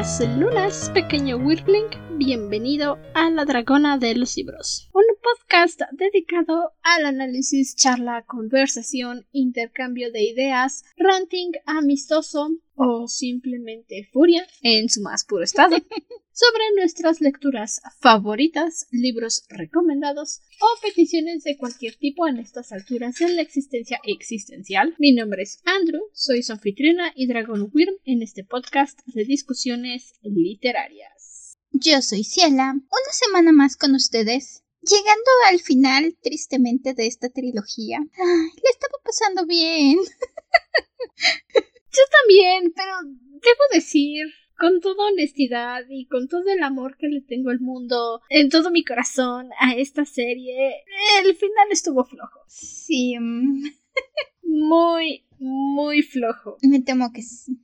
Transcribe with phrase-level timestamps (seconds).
[0.00, 2.16] Buenas lunas, pequeño Wyrmling.
[2.16, 10.10] Bienvenido a La Dragona de los Libros, un podcast dedicado al análisis, charla, conversación, intercambio
[10.10, 15.76] de ideas, ranting amistoso o simplemente furia en su más puro estado
[16.32, 23.28] sobre nuestras lecturas favoritas, libros recomendados o peticiones de cualquier tipo en estas alturas de
[23.30, 24.94] la existencia existencial.
[24.98, 30.14] Mi nombre es Andrew, soy su anfitriona y Dragon Wyrm en este podcast de discusiones
[30.22, 31.56] literarias.
[31.72, 34.64] Yo soy Ciela, una semana más con ustedes.
[34.82, 37.98] Llegando al final, tristemente, de esta trilogía.
[38.00, 39.98] le estaba pasando bien.
[41.92, 44.26] Yo también, pero debo decir,
[44.60, 48.70] con toda honestidad y con todo el amor que le tengo al mundo, en todo
[48.70, 50.84] mi corazón a esta serie,
[51.24, 52.40] el final estuvo flojo.
[52.46, 53.16] Sí.
[53.18, 53.64] mm,
[54.42, 56.58] Muy, muy flojo.
[56.62, 57.58] Me temo que sí.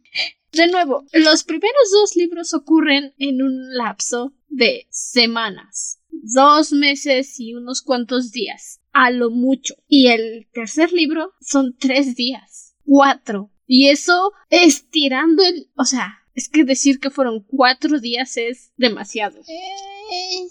[0.53, 7.55] De nuevo, los primeros dos libros ocurren en un lapso de semanas, dos meses y
[7.55, 9.75] unos cuantos días, a lo mucho.
[9.87, 13.51] Y el tercer libro son tres días, cuatro.
[13.67, 15.69] Y eso estirando el...
[15.77, 19.41] O sea, es que decir que fueron cuatro días es demasiado.
[19.41, 20.47] Eh,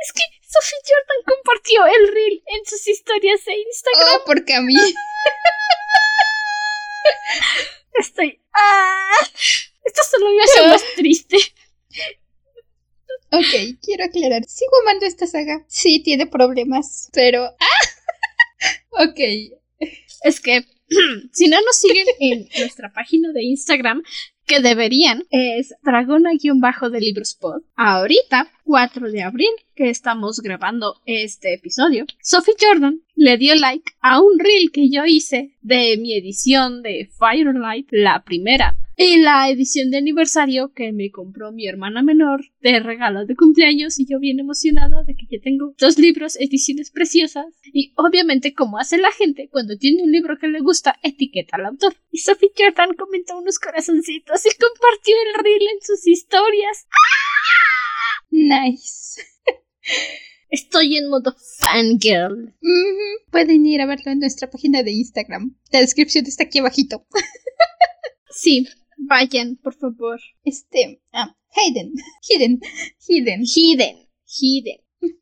[0.00, 4.08] Es que Sophie Jordan compartió el reel en sus historias de Instagram.
[4.16, 4.74] oh, porque a mí.
[7.98, 8.40] Estoy...
[8.54, 9.12] ¡Ah!
[9.84, 11.36] Esto solo me hace más triste.
[13.30, 14.44] Ok, quiero aclarar.
[14.46, 15.64] Sigo amando esta saga.
[15.68, 17.44] Sí, tiene problemas, pero.
[17.44, 17.80] ¡Ah!
[19.04, 19.18] ok.
[20.22, 20.64] Es que
[21.32, 24.02] si no nos siguen en nuestra página de Instagram,
[24.46, 27.62] que deberían, es dragona-de librospod.
[27.76, 34.20] Ahorita, 4 de abril, que estamos grabando este episodio, Sophie Jordan le dio like a
[34.20, 39.92] un reel que yo hice de mi edición de Firelight, la primera, y la edición
[39.92, 44.40] de aniversario que me compró mi hermana menor de regalo de cumpleaños y yo bien
[44.40, 49.48] emocionada de que ya tengo dos libros, ediciones preciosas y obviamente como hace la gente
[49.52, 51.94] cuando tiene un libro que le gusta, etiqueta al autor.
[52.10, 56.88] Y Sophie Jordan comentó unos corazoncitos y compartió el reel en sus historias.
[58.30, 59.22] Nice.
[60.50, 62.48] Estoy en modo fangirl.
[62.60, 65.56] Ujú, Pueden ir a verlo en nuestra página de Instagram.
[65.70, 67.06] La descripción está aquí abajito.
[68.30, 68.66] Sí,
[68.98, 70.20] vayan, por favor.
[70.44, 71.00] Este.
[71.12, 71.92] Ah, Hayden.
[72.28, 72.60] Hidden.
[73.06, 73.42] Hidden.
[73.44, 74.80] Hidden, hidden.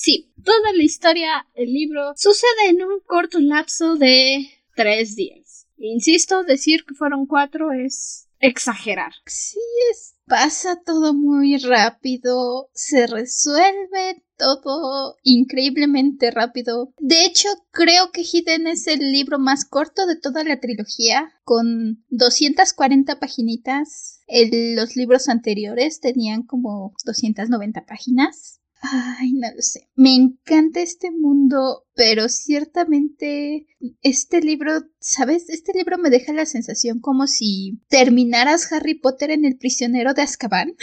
[0.00, 5.66] Sí, toda la historia, el libro, sucede en un corto lapso de tres días.
[5.76, 9.12] Insisto, decir que fueron cuatro es exagerar.
[9.26, 9.58] Sí,
[9.90, 10.14] es.
[10.28, 12.68] Pasa todo muy rápido.
[12.74, 16.92] Se resuelve todo increíblemente rápido.
[16.98, 22.04] De hecho, creo que Hidden es el libro más corto de toda la trilogía, con
[22.10, 24.20] 240 paginitas.
[24.26, 28.60] El- los libros anteriores tenían como 290 páginas.
[28.80, 29.88] Ay, no lo sé.
[29.96, 33.66] Me encanta este mundo, pero ciertamente
[34.02, 35.48] este libro, ¿sabes?
[35.48, 40.22] Este libro me deja la sensación como si terminaras Harry Potter en El prisionero de
[40.22, 40.76] Azkaban.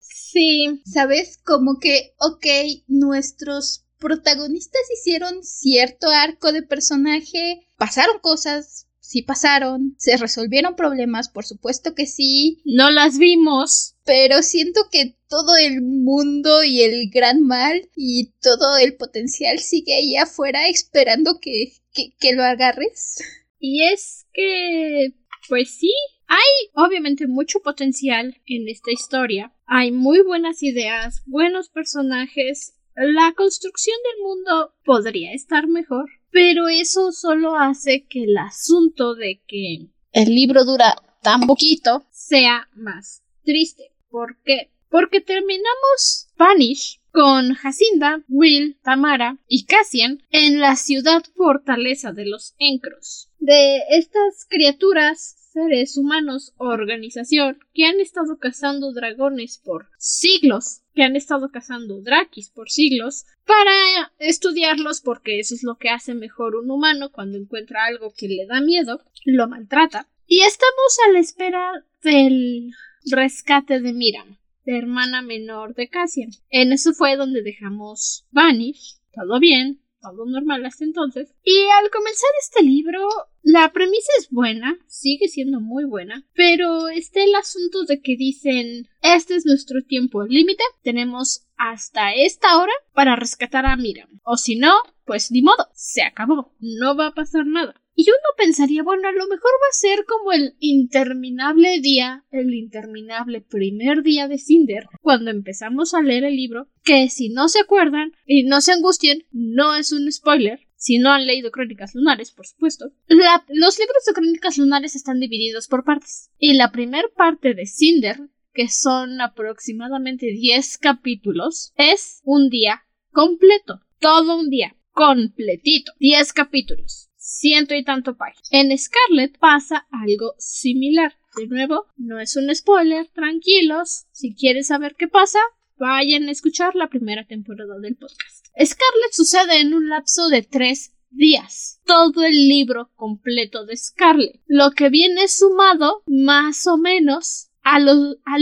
[0.00, 1.38] Sí, ¿Sabes?
[1.38, 2.46] Como que, ok,
[2.88, 11.44] nuestros protagonistas hicieron cierto arco de personaje, pasaron cosas, sí pasaron, se resolvieron problemas, por
[11.44, 13.94] supuesto que sí, no las vimos.
[14.04, 19.94] pero siento que todo el mundo y el gran mal y todo el potencial sigue
[19.94, 23.18] ahí afuera esperando que, que, que lo agarres.
[23.58, 25.14] Y es que,
[25.48, 25.92] pues sí,
[26.28, 29.52] hay obviamente mucho potencial en esta historia.
[29.66, 32.74] Hay muy buenas ideas, buenos personajes.
[32.94, 39.40] La construcción del mundo podría estar mejor, pero eso solo hace que el asunto de
[39.48, 43.90] que el libro dura tan poquito sea más triste.
[44.10, 44.70] ¿Por qué?
[44.90, 52.54] Porque terminamos Vanish con Jacinda, Will, Tamara y Cassian en la ciudad fortaleza de los
[52.58, 53.30] Encros.
[53.38, 61.02] De estas criaturas, seres humanos o organización que han estado cazando dragones por siglos, que
[61.02, 63.72] han estado cazando drakis por siglos, para
[64.18, 68.44] estudiarlos porque eso es lo que hace mejor un humano cuando encuentra algo que le
[68.46, 70.06] da miedo, lo maltrata.
[70.26, 72.72] Y estamos a la espera del
[73.10, 74.36] rescate de Miram,
[74.66, 76.32] la hermana menor de Cassian.
[76.50, 79.80] En eso fue donde dejamos Vanish, todo bien,
[80.12, 81.34] normal hasta entonces.
[81.42, 83.08] Y al comenzar este libro,
[83.42, 88.88] la premisa es buena, sigue siendo muy buena, pero está el asunto de que dicen,
[89.02, 94.20] este es nuestro tiempo límite, tenemos hasta esta hora para rescatar a Miram.
[94.24, 94.72] O si no,
[95.04, 97.74] pues ni modo, se acabó, no va a pasar nada.
[97.98, 102.52] Y uno pensaría, bueno, a lo mejor va a ser como el interminable día, el
[102.52, 107.60] interminable primer día de Cinder, cuando empezamos a leer el libro, que si no se
[107.60, 112.32] acuerdan y no se angustien, no es un spoiler, si no han leído Crónicas Lunares,
[112.32, 112.92] por supuesto.
[113.08, 116.30] los libros de Crónicas Lunares están divididos por partes.
[116.38, 118.20] Y la primera parte de Cinder,
[118.52, 123.80] que son aproximadamente 10 capítulos, es un día completo.
[123.98, 124.76] Todo un día.
[124.92, 125.92] Completito.
[125.98, 127.05] 10 capítulos.
[127.28, 128.48] Ciento y tanto páginas.
[128.52, 131.12] En Scarlet pasa algo similar.
[131.36, 134.06] De nuevo, no es un spoiler, tranquilos.
[134.12, 135.40] Si quieres saber qué pasa,
[135.76, 138.46] vayan a escuchar la primera temporada del podcast.
[138.54, 141.80] Scarlet sucede en un lapso de tres días.
[141.84, 144.40] Todo el libro completo de Scarlet.
[144.46, 147.88] Lo que viene sumado más o menos al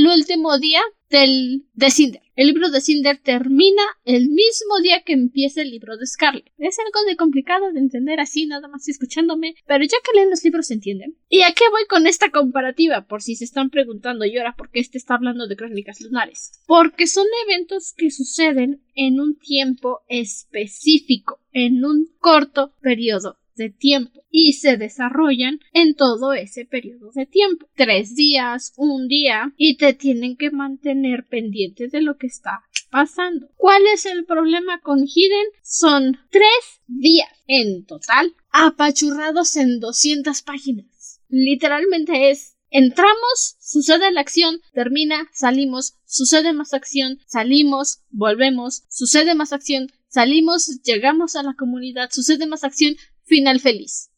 [0.06, 2.23] último día del, de Cinder.
[2.36, 6.50] El libro de Cinder termina el mismo día que empieza el libro de Scarlet.
[6.58, 10.42] Es algo de complicado de entender así, nada más escuchándome, pero ya que leen los
[10.42, 11.16] libros se entienden.
[11.28, 13.06] ¿Y a qué voy con esta comparativa?
[13.06, 16.60] Por si se están preguntando, y ahora por qué este está hablando de crónicas lunares.
[16.66, 24.24] Porque son eventos que suceden en un tiempo específico, en un corto periodo de tiempo
[24.30, 27.68] y se desarrollan en todo ese periodo de tiempo.
[27.74, 33.48] Tres días, un día y te tienen que mantener pendiente de lo que está pasando.
[33.56, 35.46] ¿Cuál es el problema con Hidden?
[35.62, 41.20] Son tres días en total apachurrados en 200 páginas.
[41.28, 49.52] Literalmente es Entramos, sucede la acción, termina, salimos, sucede más acción, salimos, volvemos, sucede más
[49.52, 54.10] acción, salimos, llegamos a la comunidad, sucede más acción, final feliz.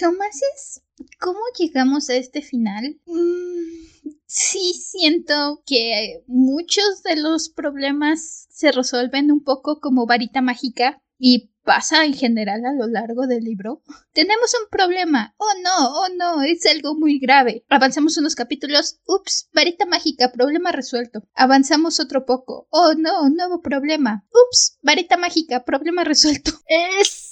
[0.00, 0.82] Lo más es
[1.18, 3.00] cómo llegamos a este final.
[3.06, 11.02] Mm, sí siento que muchos de los problemas se resuelven un poco como varita mágica
[11.18, 13.82] y pasa en general a lo largo del libro.
[14.12, 15.34] Tenemos un problema.
[15.36, 17.64] Oh no, oh no, es algo muy grave.
[17.68, 19.00] Avanzamos unos capítulos.
[19.04, 21.28] Ups, varita mágica, problema resuelto.
[21.34, 22.68] Avanzamos otro poco.
[22.70, 24.26] Oh no, nuevo problema.
[24.30, 26.52] Ups, varita mágica, problema resuelto.
[26.66, 27.27] Es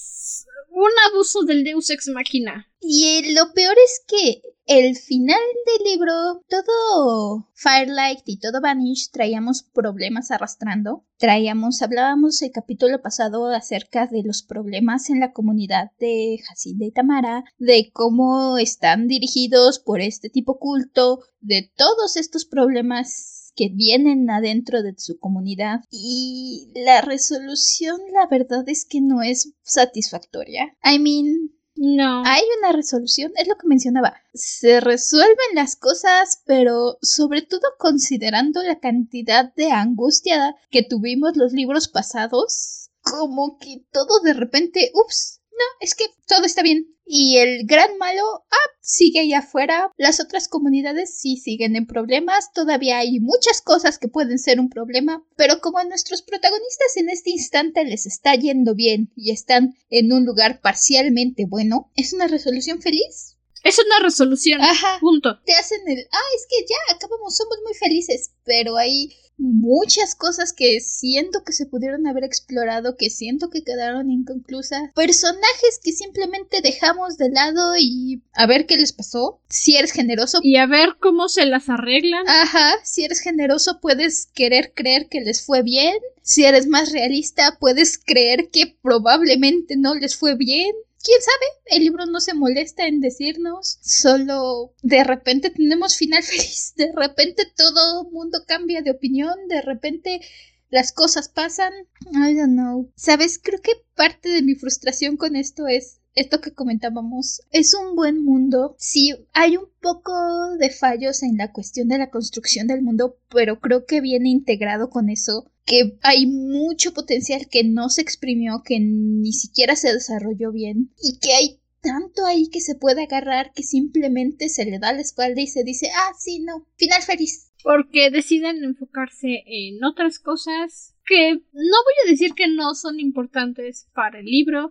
[0.76, 2.70] un abuso del Deus ex machina.
[2.81, 6.12] Y lo peor es que el final del libro,
[6.50, 11.06] todo Firelight y todo Vanish traíamos problemas arrastrando.
[11.17, 16.93] Traíamos, hablábamos el capítulo pasado acerca de los problemas en la comunidad de Jacinda y
[16.93, 24.31] Tamara, de cómo están dirigidos por este tipo culto, de todos estos problemas que vienen
[24.31, 30.76] adentro de su comunidad y la resolución la verdad es que no es satisfactoria.
[30.85, 32.23] I mean, no.
[32.25, 34.17] Hay una resolución, es lo que mencionaba.
[34.32, 41.52] Se resuelven las cosas, pero sobre todo considerando la cantidad de angustia que tuvimos los
[41.52, 46.94] libros pasados, como que todo de repente, ups, no, es que todo está bien.
[47.08, 49.93] Y el gran malo, ah, sigue allá afuera.
[49.97, 52.53] Las otras comunidades sí siguen en problemas.
[52.53, 55.25] Todavía hay muchas cosas que pueden ser un problema.
[55.37, 60.12] Pero como a nuestros protagonistas en este instante les está yendo bien y están en
[60.12, 63.37] un lugar parcialmente bueno, ¿es una resolución feliz?
[63.62, 64.61] Es una resolución.
[64.61, 64.99] Ajá.
[65.00, 65.41] Punto.
[65.44, 68.32] Te hacen el, ah, es que ya acabamos, somos muy felices.
[68.44, 74.11] Pero hay muchas cosas que siento que se pudieron haber explorado, que siento que quedaron
[74.11, 79.93] inconclusas, personajes que simplemente dejamos de lado y a ver qué les pasó, si eres
[79.93, 80.38] generoso.
[80.43, 82.28] Y a ver cómo se las arreglan.
[82.28, 87.57] Ajá, si eres generoso puedes querer creer que les fue bien, si eres más realista
[87.61, 90.75] puedes creer que probablemente no les fue bien
[91.06, 96.75] quién sabe, el libro no se molesta en decirnos, solo de repente tenemos final feliz,
[96.76, 100.20] de repente todo mundo cambia de opinión, de repente
[100.68, 101.72] las cosas pasan.
[102.12, 102.90] I don't know.
[102.96, 107.42] Sabes, creo que parte de mi frustración con esto es esto que comentábamos.
[107.52, 108.75] Es un buen mundo.
[108.78, 110.12] Sí, hay un poco
[110.58, 114.90] de fallos en la cuestión de la construcción del mundo, pero creo que viene integrado
[114.90, 120.52] con eso que hay mucho potencial que no se exprimió, que ni siquiera se desarrolló
[120.52, 124.92] bien y que hay tanto ahí que se puede agarrar que simplemente se le da
[124.92, 127.52] la espalda y se dice, ah, sí, no, final feliz.
[127.62, 133.88] Porque deciden enfocarse en otras cosas que no voy a decir que no son importantes
[133.92, 134.70] para el libro,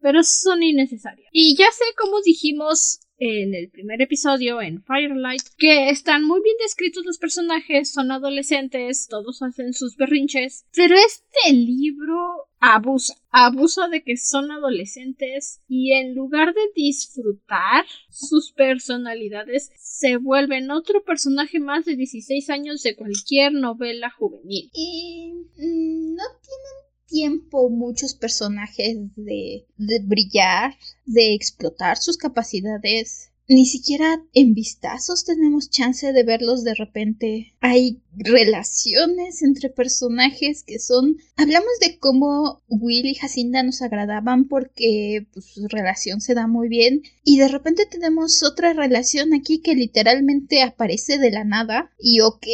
[0.00, 1.28] pero son innecesarias.
[1.32, 6.54] Y ya sé, como dijimos en el primer episodio, en Firelight, que están muy bien
[6.60, 14.02] descritos los personajes, son adolescentes, todos hacen sus berrinches, pero este libro abusa, abusa de
[14.02, 21.84] que son adolescentes y en lugar de disfrutar sus personalidades, se vuelven otro personaje más
[21.84, 24.70] de 16 años de cualquier novela juvenil.
[24.72, 26.77] Y mm, no tienen
[27.08, 35.70] tiempo muchos personajes de, de brillar, de explotar sus capacidades ni siquiera en vistazos tenemos
[35.70, 37.54] chance de verlos de repente.
[37.60, 41.16] Hay relaciones entre personajes que son...
[41.36, 46.68] Hablamos de cómo Will y Jacinda nos agradaban porque pues, su relación se da muy
[46.68, 52.20] bien y de repente tenemos otra relación aquí que literalmente aparece de la nada y
[52.20, 52.46] ok,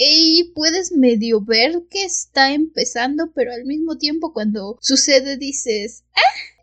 [0.55, 6.05] puedes medio ver que está empezando pero al mismo tiempo cuando sucede dices,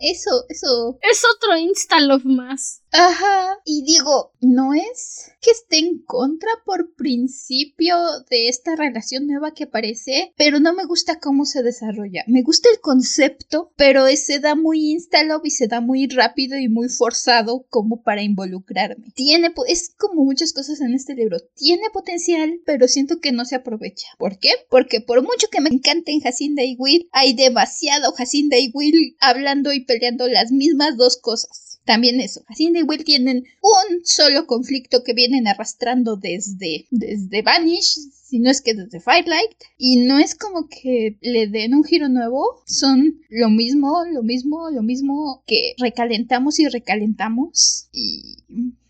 [0.01, 0.97] eso, eso.
[1.01, 2.81] Es otro Insta-Love más.
[2.91, 3.59] Ajá.
[3.63, 7.95] Y digo, no es que esté en contra por principio
[8.29, 12.23] de esta relación nueva que aparece, pero no me gusta cómo se desarrolla.
[12.27, 16.67] Me gusta el concepto, pero se da muy Insta-Love y se da muy rápido y
[16.67, 19.11] muy forzado como para involucrarme.
[19.15, 21.37] Tiene, es como muchas cosas en este libro.
[21.55, 24.07] Tiene potencial, pero siento que no se aprovecha.
[24.17, 24.49] ¿Por qué?
[24.69, 29.40] Porque por mucho que me encanten Jacinda y Will, hay demasiado Jacinda y Will hablando
[29.73, 31.71] y peleando las mismas dos cosas.
[31.83, 37.97] También eso, Jacinda y Will tienen un solo conflicto que vienen arrastrando desde, desde Vanish,
[38.23, 42.07] si no es que desde Firelight, y no es como que le den un giro
[42.07, 48.37] nuevo, son lo mismo, lo mismo, lo mismo que recalentamos y recalentamos y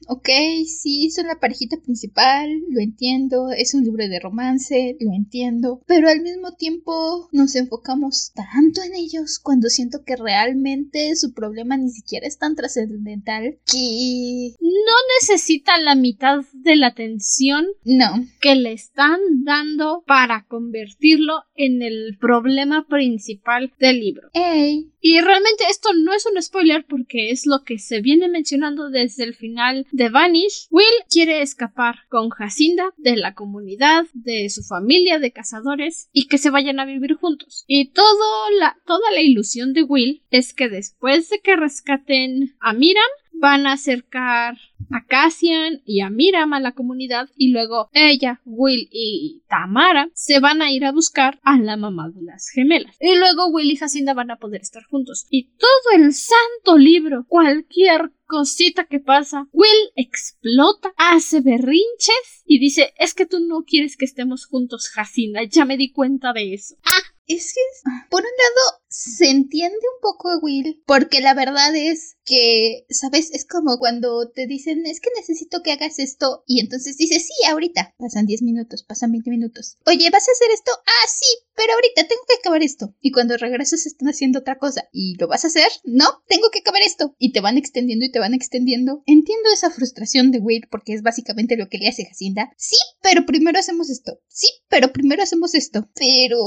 [0.08, 0.30] Ok,
[0.66, 6.10] sí, son la parejita principal, lo entiendo, es un libro de romance, lo entiendo, pero
[6.10, 11.90] al mismo tiempo nos enfocamos tanto en ellos cuando siento que realmente su problema ni
[11.90, 14.56] siquiera es tan trascendental que...
[14.60, 18.26] No necesita la mitad de la atención no.
[18.42, 24.30] que le están dando para convertirlo en el problema principal del libro.
[24.34, 24.92] Ey.
[25.00, 29.24] Y realmente esto no es un spoiler porque es lo que se viene mencionando desde
[29.24, 30.68] el final de Vanish.
[30.70, 36.38] Will quiere escapar con Jacinda de la comunidad, de su familia de cazadores y que
[36.38, 37.64] se vayan a vivir juntos.
[37.68, 42.74] Y todo la, toda la ilusión de Will es que después de que rescaten a
[42.74, 44.58] Miram, van a acercar
[44.92, 50.40] a Cassian y a Miram a la comunidad y luego ella, Will y Tamara se
[50.40, 52.96] van a ir a buscar a la mamá de las gemelas.
[53.00, 55.26] Y luego Will y Jacinda van a poder estar juntos.
[55.30, 62.94] Y todo el santo libro, cualquier cosita que pasa, Will explota, hace berrinches y dice,
[62.98, 66.76] es que tú no quieres que estemos juntos, Jacinda, ya me di cuenta de eso.
[66.86, 67.62] Ah, es que,
[68.10, 73.32] por un lado, se entiende un poco Will, porque la verdad es que, ¿sabes?
[73.32, 77.34] Es como cuando te dicen, es que necesito que hagas esto, y entonces dices, sí,
[77.48, 77.96] ahorita.
[77.98, 79.78] Pasan 10 minutos, pasan 20 minutos.
[79.86, 80.72] Oye, ¿vas a hacer esto?
[80.86, 82.94] Ah, sí, pero ahorita tengo que acabar esto.
[83.00, 84.90] Y cuando regresas están haciendo otra cosa.
[84.92, 85.70] ¿Y lo vas a hacer?
[85.84, 87.16] No, tengo que acabar esto.
[87.18, 89.04] Y te van extendiendo y te van extendiendo.
[89.06, 92.52] Entiendo esa frustración de Will, porque es básicamente lo que le hace Jacinda.
[92.58, 94.20] Sí, pero primero hacemos esto.
[94.28, 95.90] Sí, pero primero hacemos esto.
[95.96, 96.38] Pero...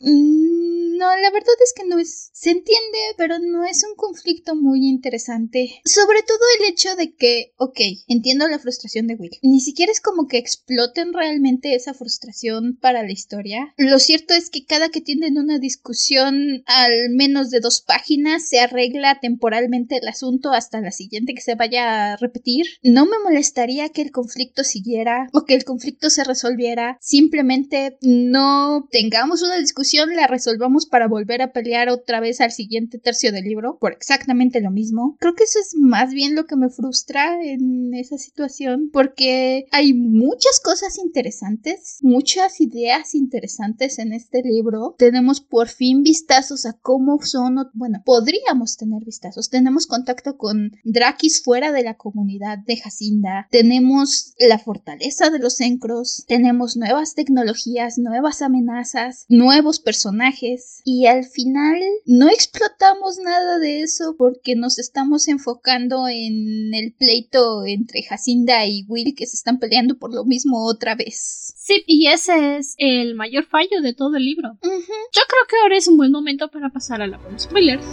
[0.00, 2.30] Mm, no, la verdad es que no es...
[2.32, 5.80] Se entiende, pero no es un conflicto muy interesante.
[5.84, 9.38] Sobre todo el hecho de que, ok, entiendo la frustración de Will.
[9.42, 13.74] Ni siquiera es como que exploten realmente esa frustración para la historia.
[13.76, 18.60] Lo cierto es que cada que tienen una discusión al menos de dos páginas se
[18.60, 22.66] arregla temporalmente el asunto hasta la siguiente que se vaya a repetir.
[22.82, 26.98] No me molestaría que el conflicto siguiera o que el conflicto se resolviera.
[27.00, 32.98] Simplemente no tengamos una discusión, la resolvamos para volver a pelear otra vez al siguiente
[32.98, 35.16] tercio del libro por exactamente lo mismo.
[35.20, 39.92] Creo que eso es más bien lo que me frustra en esa situación porque hay
[39.94, 44.94] muchas cosas interesantes, muchas ideas interesantes en este libro.
[44.98, 49.50] Tenemos por fin vistazos a cómo son, bueno, podríamos tener vistazos.
[49.50, 53.48] Tenemos contacto con Drakis fuera de la comunidad de Jacinda.
[53.50, 56.24] Tenemos la fortaleza de los encros.
[56.26, 60.80] Tenemos nuevas tecnologías, nuevas amenazas, nuevos personajes.
[60.84, 67.64] Y al final no explotamos nada de eso porque nos estamos enfocando en el pleito
[67.66, 71.54] entre Jacinda y Will que se están peleando por lo mismo otra vez.
[71.56, 74.58] Sí, y ese es el mayor fallo de todo el libro.
[74.62, 77.84] Yo creo que ahora es un buen momento para pasar a la spoilers.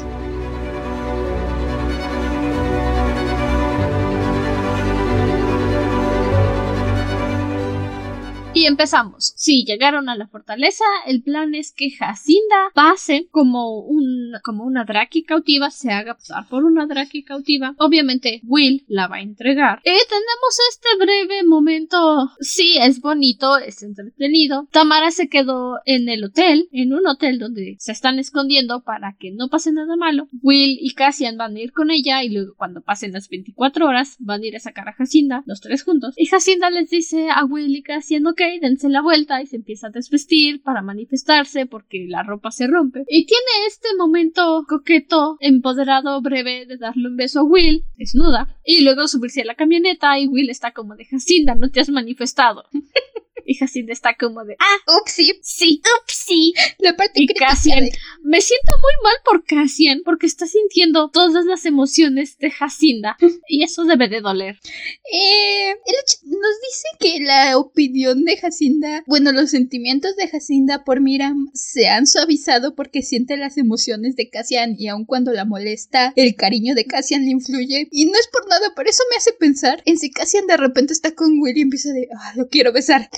[8.62, 9.34] Y empezamos.
[9.38, 14.86] Si llegaron a la fortaleza, el plan es que Jacinda pase como un como una
[14.86, 17.74] Draki cautiva, se haga pasar por una Draki cautiva.
[17.80, 19.80] Obviamente Will la va a entregar.
[19.80, 22.30] Y tenemos este breve momento.
[22.40, 24.68] Sí, es bonito, es entretenido.
[24.72, 29.32] Tamara se quedó en el hotel, en un hotel donde se están escondiendo para que
[29.32, 30.28] no pase nada malo.
[30.44, 34.18] Will y Cassian van a ir con ella y luego cuando pasen las 24 horas
[34.20, 36.14] van a ir a sacar a Jacinda, los tres juntos.
[36.16, 39.88] Y Jacinda les dice a Will y Cassian, ok, dense la vuelta y se empieza
[39.88, 43.04] a desvestir para manifestarse porque la ropa se rompe.
[43.08, 48.84] Y tiene este momento coqueto, empoderado, breve de darle un beso a Will, desnuda, y
[48.84, 52.66] luego subirse a la camioneta y Will está como de Jacinda, no te has manifestado.
[53.46, 55.40] Y Jacinda está como de, ah, upsi.
[55.42, 56.54] Sí, upsi.
[56.80, 57.86] La parte y Cassian,
[58.24, 63.18] me siento muy mal por Cassian porque está sintiendo todas las emociones de Jacinda
[63.48, 64.60] y eso debe de doler.
[65.12, 65.74] Eh,
[66.24, 71.88] nos dice que la opinión de Jacinda, bueno, los sentimientos de Jacinda por Miram se
[71.88, 76.76] han suavizado porque siente las emociones de Cassian y aun cuando la molesta, el cariño
[76.76, 77.88] de Cassian le influye.
[77.92, 80.94] Y no es por nada, pero eso me hace pensar en si Cassian de repente
[80.94, 83.10] está con Will y empieza de, ah, lo quiero besar.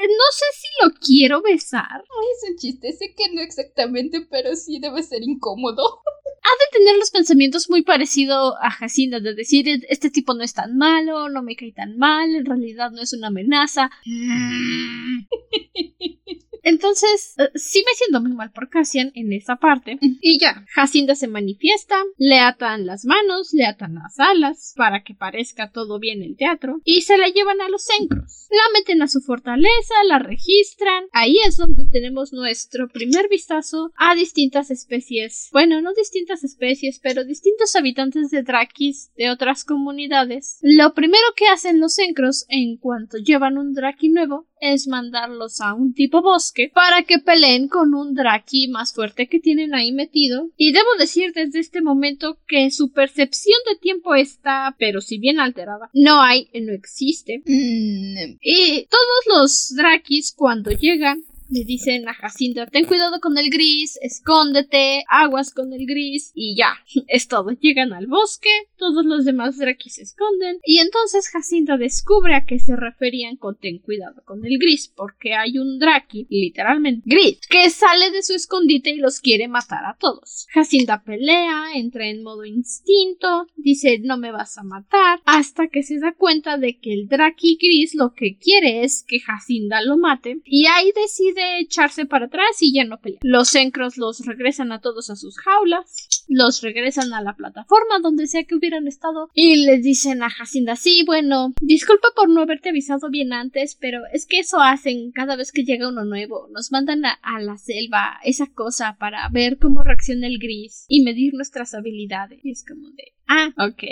[0.00, 2.02] Eh, no sé si lo quiero besar.
[2.02, 6.00] es un chiste, sé que no exactamente, pero sí debe ser incómodo.
[6.42, 10.54] Ha de tener los pensamientos muy parecidos a Jacinda, de decir, este tipo no es
[10.54, 13.90] tan malo, no me cae tan mal, en realidad no es una amenaza.
[16.62, 19.98] Entonces, eh, sí me siento muy mal por Cassian en esa parte.
[20.00, 25.14] Y ya, Jacinda se manifiesta, le atan las manos, le atan las alas para que
[25.14, 28.48] parezca todo bien el teatro y se la llevan a los encros.
[28.50, 31.04] La meten a su fortaleza, la registran.
[31.12, 35.48] Ahí es donde tenemos nuestro primer vistazo a distintas especies.
[35.52, 40.58] Bueno, no distintas especies, pero distintos habitantes de Drakis de otras comunidades.
[40.62, 45.74] Lo primero que hacen los encros en cuanto llevan un Draki nuevo es mandarlos a
[45.74, 50.50] un tipo bosque para que peleen con un Draki más fuerte que tienen ahí metido.
[50.56, 55.40] Y debo decir desde este momento que su percepción de tiempo está, pero si bien
[55.40, 57.42] alterada, no hay, no existe.
[57.44, 58.38] Mm.
[58.40, 63.98] Y todos los Drakis cuando llegan le dicen a Jacinda, ten cuidado con el gris,
[64.02, 66.74] escóndete, aguas con el gris, y ya,
[67.08, 67.50] es todo.
[67.60, 72.58] Llegan al bosque, todos los demás Draki se esconden, y entonces Jacinda descubre a qué
[72.58, 77.68] se referían con ten cuidado con el gris, porque hay un Draki, literalmente gris, que
[77.70, 80.46] sale de su escondite y los quiere matar a todos.
[80.52, 85.98] Jacinda pelea, entra en modo instinto, dice no me vas a matar, hasta que se
[85.98, 90.40] da cuenta de que el Draki gris lo que quiere es que Jacinda lo mate,
[90.44, 93.20] y ahí decide echarse para atrás y ya no pelean.
[93.22, 98.26] Los encros los regresan a todos a sus jaulas, los regresan a la plataforma donde
[98.26, 102.70] sea que hubieran estado y les dicen a Jacinda, sí, bueno, disculpa por no haberte
[102.70, 106.48] avisado bien antes, pero es que eso hacen cada vez que llega uno nuevo.
[106.52, 111.02] Nos mandan a, a la selva esa cosa para ver cómo reacciona el gris y
[111.02, 112.40] medir nuestras habilidades.
[112.44, 113.84] Y es como de, Ah, ok.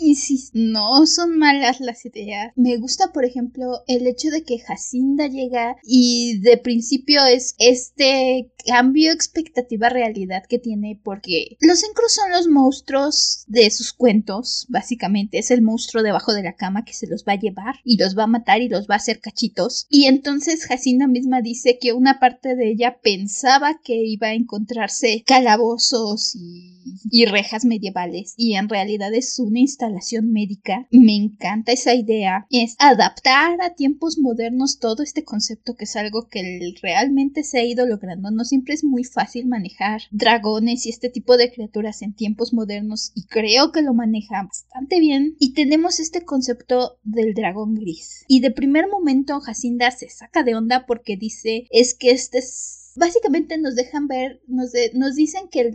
[0.00, 2.52] Y si no son malas las ideas.
[2.56, 8.50] Me gusta, por ejemplo, el hecho de que Jacinda llega y de principio es este
[8.66, 15.38] cambio expectativa realidad que tiene porque los encros son los monstruos de sus cuentos, básicamente.
[15.38, 18.18] Es el monstruo debajo de la cama que se los va a llevar y los
[18.18, 19.86] va a matar y los va a hacer cachitos.
[19.88, 25.22] Y entonces Jacinda misma dice que una parte de ella pensaba que iba a encontrarse
[25.24, 30.86] calabozos y, rejas medievales y realidad es una instalación médica.
[30.90, 32.46] Me encanta esa idea.
[32.50, 37.64] Es adaptar a tiempos modernos todo este concepto que es algo que realmente se ha
[37.64, 38.30] ido logrando.
[38.30, 43.12] No siempre es muy fácil manejar dragones y este tipo de criaturas en tiempos modernos
[43.14, 45.36] y creo que lo maneja bastante bien.
[45.38, 48.24] Y tenemos este concepto del dragón gris.
[48.28, 52.83] Y de primer momento Jacinda se saca de onda porque dice es que este es
[52.96, 55.70] Básicamente nos dejan ver, nos, nos dicen que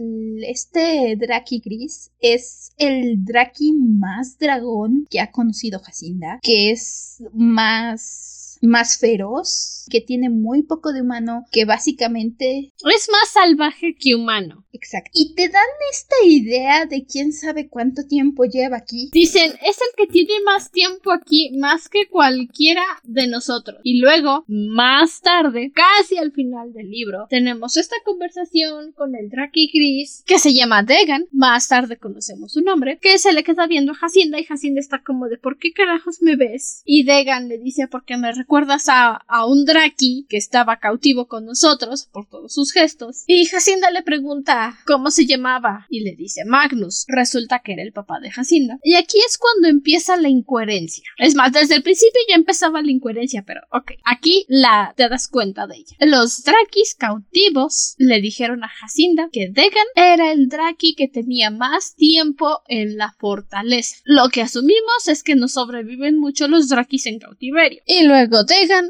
[0.47, 8.38] este Draki gris es el Draki más dragón que ha conocido Jacinda, que es más
[8.61, 14.65] más feroz, que tiene muy poco de humano, que básicamente es más salvaje que humano.
[14.71, 15.11] Exacto.
[15.13, 19.09] Y te dan esta idea de quién sabe cuánto tiempo lleva aquí.
[19.11, 23.79] Dicen, es el que tiene más tiempo aquí, más que cualquiera de nosotros.
[23.83, 29.71] Y luego, más tarde, casi al final del libro, tenemos esta conversación con el Draki
[29.73, 31.25] Gris, que se llama Degan.
[31.31, 35.01] Más tarde conocemos su nombre, que se le queda viendo a Jacinda y Jacinda está
[35.03, 36.81] como de ¿por qué carajos me ves?
[36.85, 42.09] Y Degan le dice porque me recuerdas a, un Draki que estaba cautivo con nosotros
[42.11, 43.23] por todos sus gestos.
[43.27, 47.05] Y Jacinda le pregunta cómo se llamaba y le dice Magnus.
[47.07, 48.79] Resulta que era el papá de Jacinda.
[48.83, 51.03] Y aquí es cuando empieza la incoherencia.
[51.19, 53.91] Es más, desde el principio ya empezaba la incoherencia, pero ok.
[54.03, 55.95] Aquí la te das cuenta de ella.
[55.99, 61.93] Los Drakis cautivos le dijeron a Jacinda que Degan era el Draki que tenía más
[61.95, 63.97] tiempo en la fortaleza.
[64.05, 67.83] Lo que asumimos es que no sobreviven mucho los Drakis en cautiverio.
[67.85, 68.38] Y luego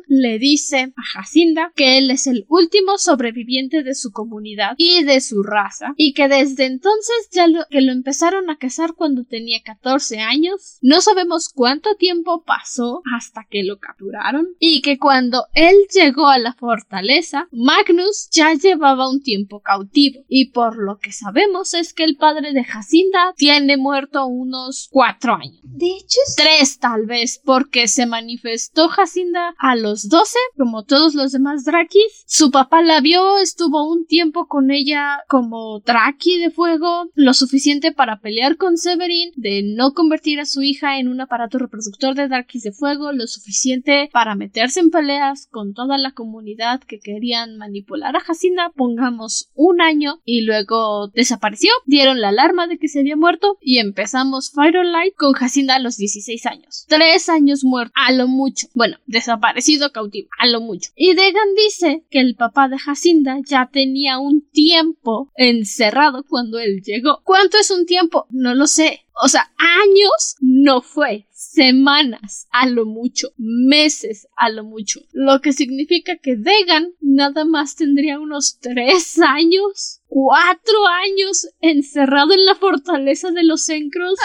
[0.08, 5.22] le dice a Jacinda que él es el último sobreviviente de su comunidad y de
[5.22, 9.62] su raza y que desde entonces ya lo, que lo empezaron a cazar cuando tenía
[9.64, 10.78] 14 años.
[10.82, 16.40] No sabemos cuánto tiempo pasó hasta que lo capturaron y que cuando él llegó a
[16.40, 22.04] la fortaleza, Magnus ya llevaba un tiempo cautivo y por lo que sabemos es que
[22.04, 25.60] el padre de Jacinda tiene muerto unos cuatro años.
[25.64, 31.32] De hecho, tres tal vez, porque se manifestó Jacinda a los doce, como todos los
[31.32, 32.24] demás Drakis.
[32.26, 37.92] Su papá la vio, estuvo un tiempo con ella como Draki de fuego, lo suficiente
[37.92, 42.28] para pelear con Severin, de no convertir a su hija en un aparato reproductor de
[42.28, 47.58] Drakis de fuego, lo suficiente para meterse en peleas con toda la comunidad que querían
[47.58, 53.00] manipular a Jacinda, pongamos un año, y luego desapareció, dieron la alarma de que se
[53.00, 56.86] había muerto y empezamos Firelight con Jacinda a los 16 años.
[56.88, 58.68] Tres años muerto, a lo mucho.
[58.74, 58.98] Bueno,
[59.30, 60.90] desaparecido cautivo, a lo mucho.
[60.96, 66.82] Y Degan dice que el papá de Jacinda ya tenía un tiempo encerrado cuando él
[66.84, 67.22] llegó.
[67.24, 68.26] ¿Cuánto es un tiempo?
[68.30, 69.02] No lo sé.
[69.22, 75.02] O sea, años no fue, semanas a lo mucho, meses a lo mucho.
[75.12, 82.46] Lo que significa que Degan nada más tendría unos tres años, cuatro años encerrado en
[82.46, 84.18] la fortaleza de los Encros.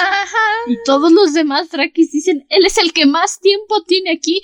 [0.69, 4.43] Y todos los demás Drakis dicen, él es el que más tiempo tiene aquí.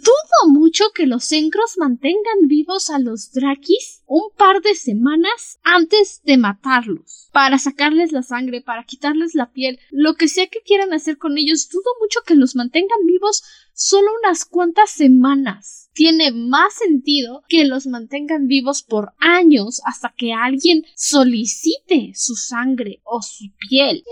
[0.00, 6.22] Dudo mucho que los Encros mantengan vivos a los Drakis un par de semanas antes
[6.24, 10.92] de matarlos, para sacarles la sangre, para quitarles la piel, lo que sea que quieran
[10.92, 11.68] hacer con ellos.
[11.68, 13.42] Dudo mucho que los mantengan vivos
[13.74, 15.90] solo unas cuantas semanas.
[15.94, 23.02] Tiene más sentido que los mantengan vivos por años hasta que alguien solicite su sangre
[23.04, 24.02] o su piel.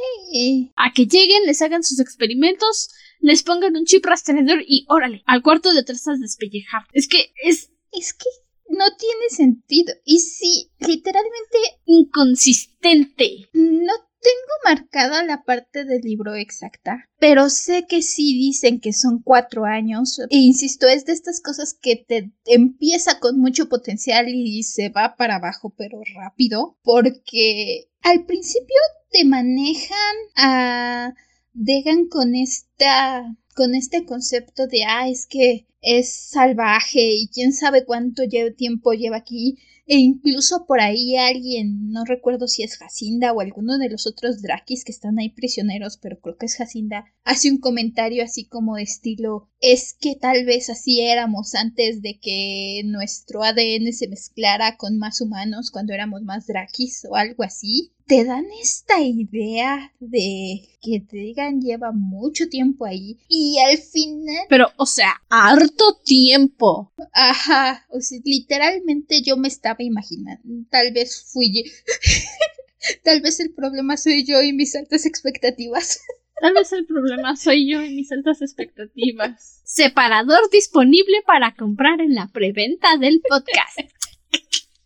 [0.77, 5.43] A que lleguen, les hagan sus experimentos, les pongan un chip rastreador y órale, al
[5.43, 6.83] cuarto de atrás a despellejar.
[6.93, 7.71] Es que es...
[7.93, 8.29] Es que
[8.71, 9.93] no tiene sentido.
[10.05, 13.49] Y sí, literalmente inconsistente.
[13.53, 19.23] No tengo marcada la parte del libro exacta, pero sé que sí dicen que son
[19.23, 20.21] cuatro años.
[20.29, 25.17] E insisto, es de estas cosas que te empieza con mucho potencial y se va
[25.17, 28.77] para abajo, pero rápido, porque al principio
[29.11, 31.15] te manejan a
[31.53, 37.85] Degan con esta con este concepto de ah es que es salvaje y quién sabe
[37.85, 38.23] cuánto
[38.57, 39.59] tiempo lleva aquí
[39.91, 44.41] e incluso por ahí alguien, no recuerdo si es Jacinda o alguno de los otros
[44.41, 48.77] Drakis que están ahí prisioneros, pero creo que es Jacinda, hace un comentario así como
[48.77, 54.77] de estilo es que tal vez así éramos antes de que nuestro ADN se mezclara
[54.77, 60.69] con más humanos cuando éramos más Drakis o algo así te dan esta idea de
[60.83, 64.47] que digan lleva mucho tiempo ahí y al final...
[64.49, 66.93] Pero, o sea, harto tiempo.
[67.13, 71.71] Ajá, o sea, literalmente yo me estaba imaginando, tal vez fui yo...
[73.05, 76.01] tal vez el problema soy yo y mis altas expectativas.
[76.41, 79.61] Tal vez el problema soy yo y mis altas expectativas.
[79.65, 83.81] Separador disponible para comprar en la preventa del podcast.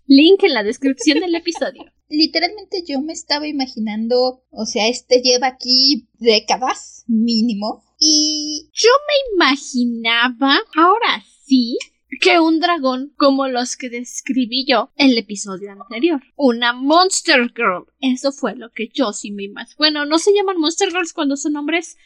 [0.07, 5.49] Link en la descripción del episodio literalmente yo me estaba imaginando, o sea, este lleva
[5.49, 7.85] aquí décadas mínimo.
[7.99, 11.79] Y yo me imaginaba, ahora sí,
[12.21, 16.23] que un dragón como los que describí yo en el episodio anterior.
[16.37, 17.87] Una Monster Girl.
[18.01, 19.75] Eso fue lo que yo sí me imaginé.
[19.79, 21.97] Bueno, no se llaman Monster Girls cuando son hombres.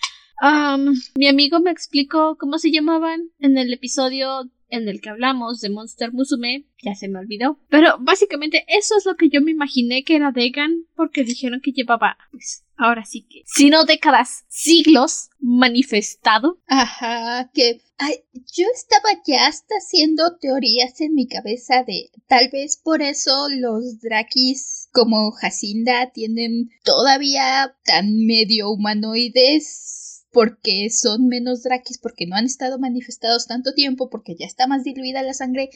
[1.17, 5.71] mi amigo me explicó cómo se llamaban en el episodio en el que hablamos de
[5.71, 7.59] Monster Musume, ya se me olvidó.
[7.69, 11.73] Pero básicamente eso es lo que yo me imaginé que era Degan, porque dijeron que
[11.73, 16.61] llevaba, pues, ahora sí que, si no décadas, siglos manifestado.
[16.67, 18.15] Ajá, que ay,
[18.55, 24.01] yo estaba ya hasta haciendo teorías en mi cabeza de tal vez por eso los
[24.01, 29.99] Drakis como Jacinda tienen todavía tan medio humanoides
[30.33, 34.85] porque son menos drakis, porque no han estado manifestados tanto tiempo, porque ya está más
[34.85, 35.71] diluida la sangre.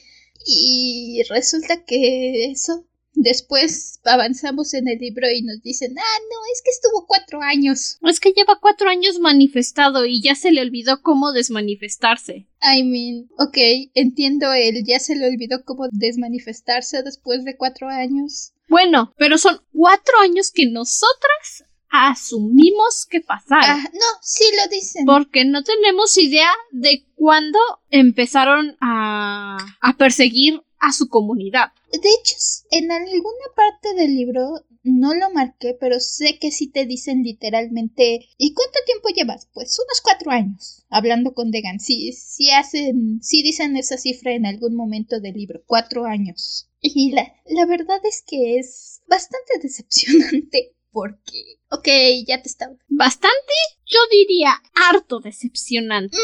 [0.47, 2.87] Y resulta que eso.
[3.15, 7.99] Después avanzamos en el libro y nos dicen, ah, no, es que estuvo cuatro años.
[8.03, 12.47] Es que lleva cuatro años manifestado y ya se le olvidó cómo desmanifestarse.
[12.63, 18.55] I mean, ok, entiendo él, ya se le olvidó cómo desmanifestarse después de cuatro años.
[18.69, 23.65] Bueno, pero son cuatro años que nosotras asumimos que pasaron.
[23.69, 25.05] Ah, no, sí lo dicen.
[25.05, 27.59] Porque no tenemos idea de cuándo
[27.91, 31.73] empezaron a, a perseguir a su comunidad.
[31.93, 32.35] De hecho,
[32.71, 38.27] en alguna parte del libro no lo marqué, pero sé que sí te dicen literalmente
[38.37, 39.49] ¿Y cuánto tiempo llevas?
[39.53, 40.85] Pues unos cuatro años.
[40.89, 41.79] Hablando con Degan.
[41.79, 45.63] Sí, sí hacen, sí dicen esa cifra en algún momento del libro.
[45.67, 46.69] Cuatro años.
[46.81, 51.61] Y la, la verdad es que es bastante decepcionante porque...
[51.75, 51.89] Ok,
[52.27, 52.75] ya te estaba.
[52.89, 53.55] Bastante,
[53.87, 56.19] yo diría harto decepcionante.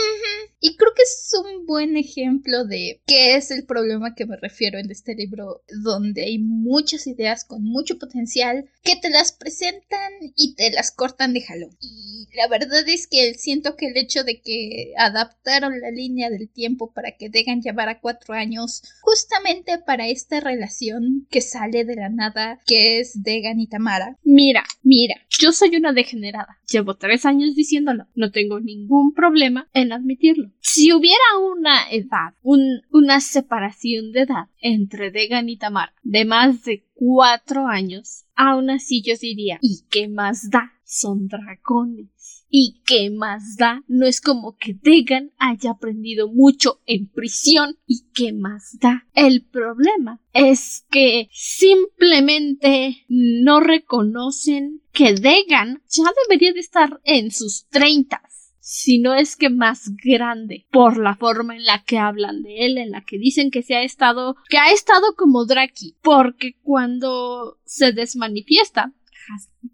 [0.61, 4.79] Y creo que es un buen ejemplo de qué es el problema que me refiero
[4.79, 10.55] en este libro, donde hay muchas ideas con mucho potencial que te las presentan y
[10.55, 11.77] te las cortan de jalón.
[11.81, 16.51] Y la verdad es que siento que el hecho de que adaptaron la línea del
[16.51, 22.09] tiempo para que Degan llevara cuatro años, justamente para esta relación que sale de la
[22.09, 24.19] nada, que es Degan y Tamara.
[24.25, 26.59] Mira, mira, yo soy una degenerada.
[26.71, 28.07] Llevo tres años diciéndolo.
[28.15, 30.51] No tengo ningún problema en admitirlo.
[30.61, 36.85] Si hubiera una edad, una separación de edad entre Degan y Tamar de más de
[36.95, 40.73] cuatro años, aún así yo diría, ¿y qué más da?
[40.85, 42.09] Son dragones.
[42.51, 43.85] ¿Y qué más da?
[43.89, 47.77] No es como que Degan haya aprendido mucho en prisión.
[47.87, 49.07] ¿Y qué más da?
[49.13, 57.69] El problema es que simplemente no reconocen que Degan ya debería de estar en sus
[57.69, 62.67] treintas si no es que más grande por la forma en la que hablan de
[62.67, 66.57] él, en la que dicen que se ha estado, que ha estado como Draki, porque
[66.63, 68.93] cuando se desmanifiesta,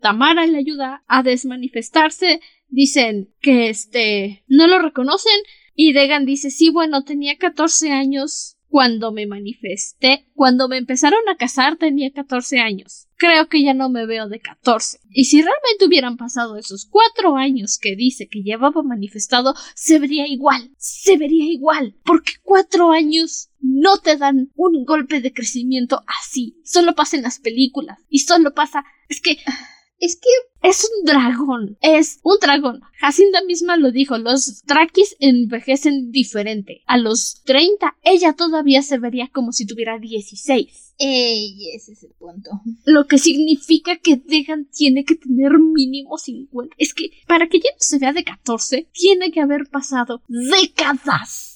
[0.01, 5.41] Tamara le ayuda a desmanifestarse, dicen que este no lo reconocen
[5.75, 11.37] y Degan dice sí, bueno, tenía 14 años cuando me manifesté, cuando me empezaron a
[11.37, 13.07] casar tenía 14 años.
[13.15, 14.99] Creo que ya no me veo de 14.
[15.11, 20.27] Y si realmente hubieran pasado esos cuatro años que dice que llevaba manifestado, se vería
[20.27, 26.57] igual, se vería igual, porque cuatro años no te dan un golpe de crecimiento así.
[26.65, 28.83] Solo pasa en las películas y solo pasa...
[29.09, 29.37] Es que
[29.99, 30.29] es que
[30.69, 31.79] es un dragón.
[31.81, 32.81] Es un dragón.
[32.99, 34.17] Jacinda misma lo dijo.
[34.19, 36.83] Los Drakis envejecen diferente.
[36.87, 40.95] A los 30, ella todavía se vería como si tuviera 16.
[40.99, 42.51] Ey, ese es el punto.
[42.85, 46.75] Lo que significa que Degan tiene que tener mínimo 50.
[46.79, 51.54] Es que para que ya no se vea de 14, tiene que haber pasado décadas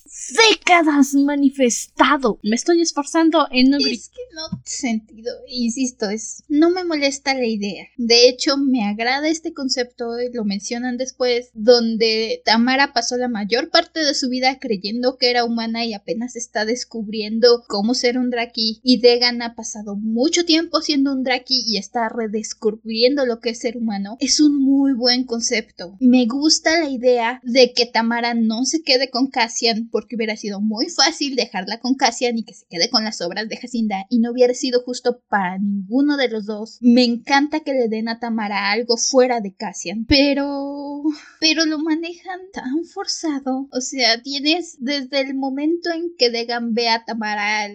[0.50, 2.38] décadas manifestado.
[2.42, 7.46] Me estoy esforzando en no Es que no sentido, insisto, es no me molesta la
[7.46, 7.86] idea.
[7.96, 14.00] De hecho, me agrada este concepto, lo mencionan después, donde Tamara pasó la mayor parte
[14.00, 18.80] de su vida creyendo que era humana y apenas está descubriendo cómo ser un Draki
[18.82, 23.58] y Degan ha pasado mucho tiempo siendo un Draki y está redescubriendo lo que es
[23.58, 24.16] ser humano.
[24.20, 25.96] Es un muy buen concepto.
[26.00, 30.60] Me gusta la idea de que Tamara no se quede con Cassian porque hubiera sido
[30.60, 34.18] muy fácil dejarla con Cassian y que se quede con las obras de Jacinda y
[34.18, 36.78] no hubiera sido justo para ninguno de los dos.
[36.80, 41.02] Me encanta que le den a Tamara algo fuera de Cassian, pero...
[41.40, 43.68] pero lo manejan tan forzado.
[43.72, 47.68] O sea, tienes desde el momento en que Degan ve a Tamara,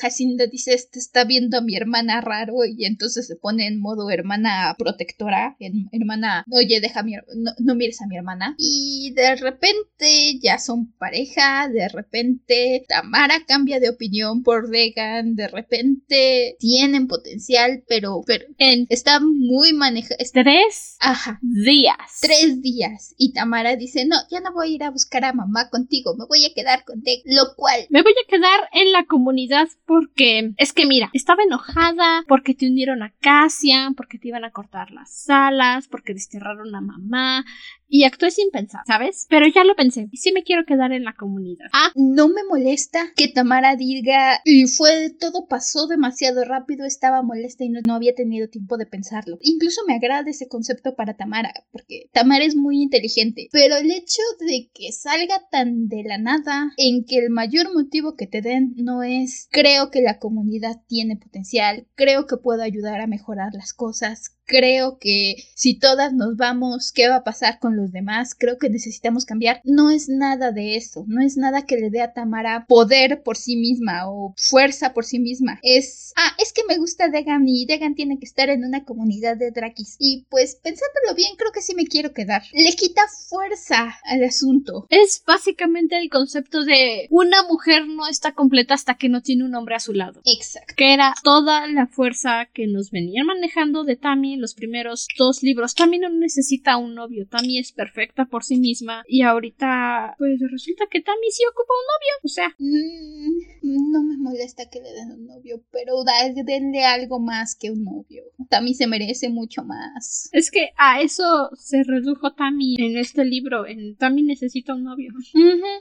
[0.00, 4.10] Jacinda dice, este está viendo a mi hermana raro y entonces se pone en modo
[4.10, 5.56] hermana protectora,
[5.92, 8.54] hermana, oye, deja mi, no, no mires a mi hermana.
[8.58, 15.48] Y de repente ya son pareja de repente Tamara cambia de opinión por Degan, de
[15.48, 20.16] repente tienen potencial, pero, pero está muy manejado.
[20.32, 21.38] Tres Ajá.
[21.42, 21.96] días.
[22.20, 23.14] Tres días.
[23.16, 26.26] Y Tamara dice, no, ya no voy a ir a buscar a mamá contigo, me
[26.26, 27.02] voy a quedar con.
[27.24, 27.86] Lo cual...
[27.90, 32.66] Me voy a quedar en la comunidad porque es que mira, estaba enojada porque te
[32.66, 37.44] unieron a Cassian, porque te iban a cortar las alas, porque desterraron a mamá,
[37.90, 39.26] y actué sin pensar, ¿sabes?
[39.28, 41.66] Pero ya lo pensé sí me quiero quedar en la comunidad.
[41.72, 47.64] Ah, no me molesta que Tamara diga y fue todo pasó demasiado rápido, estaba molesta
[47.64, 49.38] y no, no había tenido tiempo de pensarlo.
[49.40, 54.22] Incluso me agrada ese concepto para Tamara, porque Tamara es muy inteligente, pero el hecho
[54.40, 58.74] de que salga tan de la nada, en que el mayor motivo que te den
[58.76, 63.72] no es creo que la comunidad tiene potencial, creo que puedo ayudar a mejorar las
[63.72, 68.34] cosas, creo que si todas nos vamos, ¿qué va a pasar con los demás?
[68.36, 69.60] Creo que necesitamos cambiar.
[69.62, 73.36] No es nada de eso, no es nada que le dé a Tamara poder por
[73.36, 75.60] sí misma o fuerza por sí misma.
[75.62, 79.36] Es, ah, es que me gusta Degan y Degan tiene que estar en una comunidad
[79.36, 79.94] de Drakis.
[80.00, 82.42] Y pues pensándolo bien, creo que sí me quiero quedar.
[82.52, 84.86] Le quita fuerza al asunto.
[84.90, 89.54] Es básicamente el concepto de una mujer no está completa hasta que no tiene un
[89.54, 90.20] hombre a su lado.
[90.24, 90.74] Exacto.
[90.76, 95.42] Que era toda la fuerza que nos venían manejando de Tammy en los primeros dos
[95.42, 95.74] libros.
[95.74, 100.86] Tami no necesita un novio, Tami es perfecta por sí misma y ahorita pues resulta
[100.90, 102.54] que Tami sí ocupa un novio, o sea...
[102.58, 106.02] Mm, no me molesta que le den un novio, pero
[106.44, 108.24] denle algo más que un novio.
[108.48, 110.28] Tami se merece mucho más.
[110.32, 115.12] Es que a eso se redujo Tami en este libro, en Tami necesita un novio.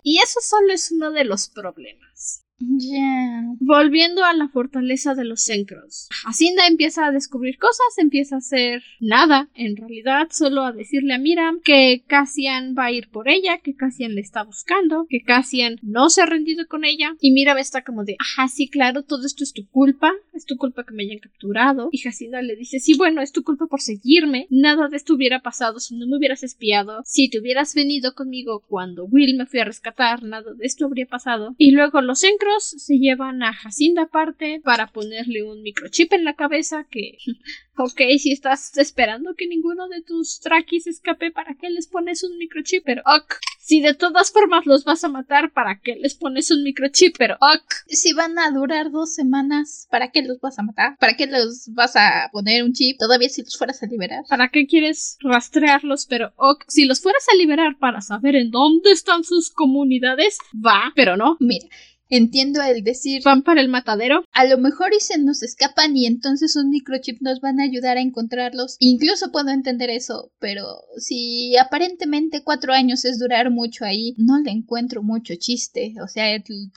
[0.04, 2.46] Y eso solo es uno de los problemas.
[2.60, 3.44] Ya.
[3.60, 6.08] Volviendo a la fortaleza de los Sencros.
[6.24, 11.18] Jacinda empieza a descubrir cosas, empieza a hacer nada, en realidad, solo a decirle a
[11.18, 15.78] Miram que Cassian va a ir por ella, que Cassian le está buscando, que Cassian
[15.82, 17.16] no se ha rendido con ella.
[17.22, 20.58] Y Miram está como de, ajá, sí, claro, todo esto es tu culpa, es tu
[20.58, 21.90] culpa que me hayan capturado.
[21.92, 25.42] Y Jacinda le dice, sí, bueno, es tu culpa por seguirme, nada de esto hubiera
[25.42, 29.60] pasado si no me hubieras espiado, si te hubieras venido conmigo cuando Will me fui
[29.60, 31.56] a rescatar, nada de esto habría pasado.
[31.58, 32.20] Y luego los
[32.60, 37.18] Se llevan a Jacinda aparte para ponerle un microchip en la cabeza que...
[37.82, 42.38] Ok, si estás esperando que ninguno de tus traquis escape, ¿para qué les pones un
[42.38, 42.84] microchip?
[42.84, 43.36] Pero ok.
[43.58, 47.16] Si de todas formas los vas a matar, ¿para qué les pones un microchip?
[47.18, 47.74] Pero ok.
[47.88, 50.98] Si van a durar dos semanas, ¿para qué los vas a matar?
[50.98, 52.98] ¿Para qué los vas a poner un chip?
[53.00, 54.26] Todavía si los fueras a liberar.
[54.28, 56.06] ¿Para qué quieres rastrearlos?
[56.06, 56.66] Pero ok.
[56.68, 61.38] Si los fueras a liberar para saber en dónde están sus comunidades, va, pero no.
[61.40, 61.68] Mira,
[62.10, 64.24] Entiendo el decir van para el matadero.
[64.34, 67.98] A lo mejor y se nos escapan y entonces un microchip nos van a ayudar
[67.98, 68.78] a encontrarlos.
[68.80, 70.66] Incluso puedo entender eso, pero
[70.98, 75.94] si aparentemente cuatro años es durar mucho ahí, no le encuentro mucho chiste.
[76.04, 76.26] O sea,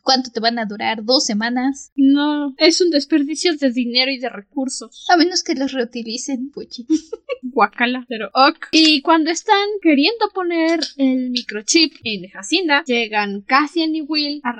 [0.03, 1.05] ¿cuánto te van a durar?
[1.05, 1.93] ¿Dos semanas?
[1.97, 5.07] No, es un desperdicio de dinero y de recursos.
[5.11, 6.87] A menos que los reutilicen, puchi.
[7.43, 8.69] Guacala, pero ok.
[8.73, 14.53] Y cuando están queriendo poner el microchip en Jacinda, llegan Cassian y Will a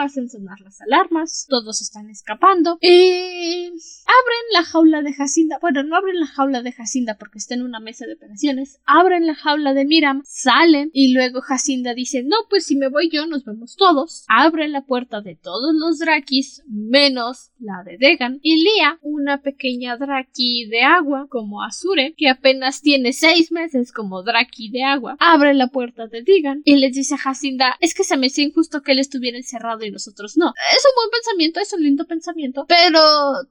[0.00, 2.78] hacen sonar las alarmas, todos están escapando.
[2.80, 5.58] Y abren la jaula de Jacinda.
[5.60, 8.80] Bueno, no abren la jaula de Jacinda porque está en una mesa de operaciones.
[8.84, 13.10] Abren la jaula de Miram, salen y luego Jacinda dice, no, pues si me voy
[13.10, 14.24] yo, nos vemos todos.
[14.28, 18.38] Abren la puerta de todos los Drakis, menos la de Degan.
[18.42, 24.22] Y Lia, una pequeña Draki de agua, como Azure, que apenas tiene seis meses como
[24.22, 28.04] Draki de agua, abre la puerta de Degan y les dice a Jacinda, es que
[28.04, 30.52] se me hace injusto que él estuviera encerrado y nosotros no.
[30.74, 33.00] Es un buen pensamiento, es un lindo pensamiento, pero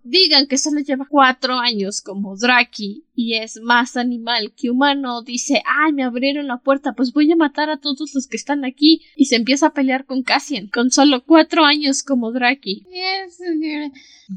[0.03, 5.61] digan que solo lleva cuatro años como Draki y es más animal que humano, dice,
[5.65, 9.03] ay, me abrieron la puerta, pues voy a matar a todos los que están aquí
[9.15, 12.87] y se empieza a pelear con Cassian, con solo cuatro años como Draki.
[12.89, 13.39] Yes,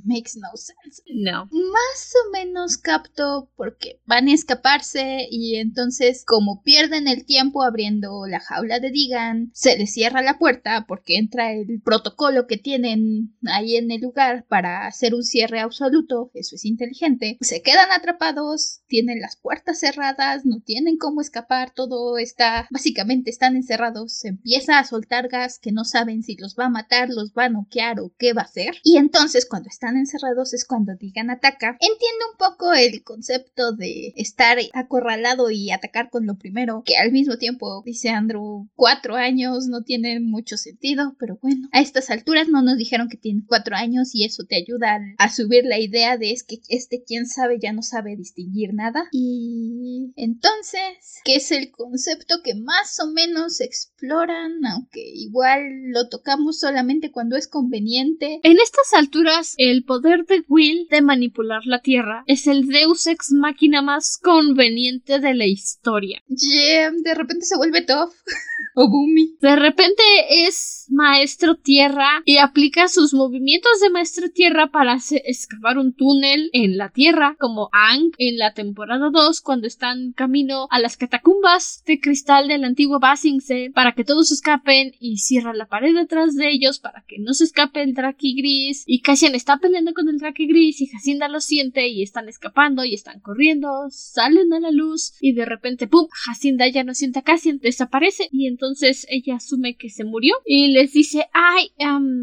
[0.04, 1.02] makes no sense.
[1.06, 1.46] No.
[1.46, 8.26] Más o menos capto porque van a escaparse y entonces como pierden el tiempo abriendo
[8.26, 13.34] la jaula de Digan, se les cierra la puerta porque entra el protocolo que tienen
[13.46, 18.73] ahí en el lugar para hacer un cierre absoluto, eso es inteligente, se quedan atrapados,
[18.87, 24.78] tienen las puertas cerradas, no tienen cómo escapar, todo está, básicamente están encerrados, se empieza
[24.78, 28.00] a soltar gas que no saben si los va a matar, los va a noquear
[28.00, 31.76] o qué va a hacer, y entonces cuando están encerrados es cuando digan ataca.
[31.80, 37.12] Entiendo un poco el concepto de estar acorralado y atacar con lo primero, que al
[37.12, 42.48] mismo tiempo, dice Andrew, cuatro años no tiene mucho sentido, pero bueno, a estas alturas
[42.48, 46.16] no nos dijeron que tiene cuatro años y eso te ayuda a, subir la idea
[46.16, 49.08] de es que este quien sabe ya no sabe distinguir nada.
[49.12, 54.64] Y entonces, ¿qué es el concepto que más o menos exploran?
[54.66, 58.40] Aunque igual lo tocamos solamente cuando es conveniente.
[58.42, 63.32] En estas alturas, el poder de Will de manipular la Tierra es el Deus ex
[63.32, 66.22] máquina más conveniente de la historia.
[66.28, 68.12] Yeah, de repente se vuelve tough.
[68.74, 69.36] o Boomy.
[69.40, 75.94] De repente es maestro tierra y aplica sus movimientos de maestro tierra para excavar un
[75.94, 80.96] túnel en la tierra, como Ang en la temporada 2 cuando están camino a las
[80.96, 86.35] catacumbas de cristal del antiguo Basingse para que todos escapen y cierra la pared detrás
[86.35, 90.09] de ellos para que no se escape el Draki gris y Cassian está peleando con
[90.09, 94.61] el Draki gris y Jacinda lo siente y están escapando y están corriendo, salen a
[94.61, 96.07] la luz y de repente ¡pum!
[96.11, 100.72] Jacinda ya no siente a Cassian, desaparece y entonces ella asume que se murió y
[100.72, 101.70] les dice, ay,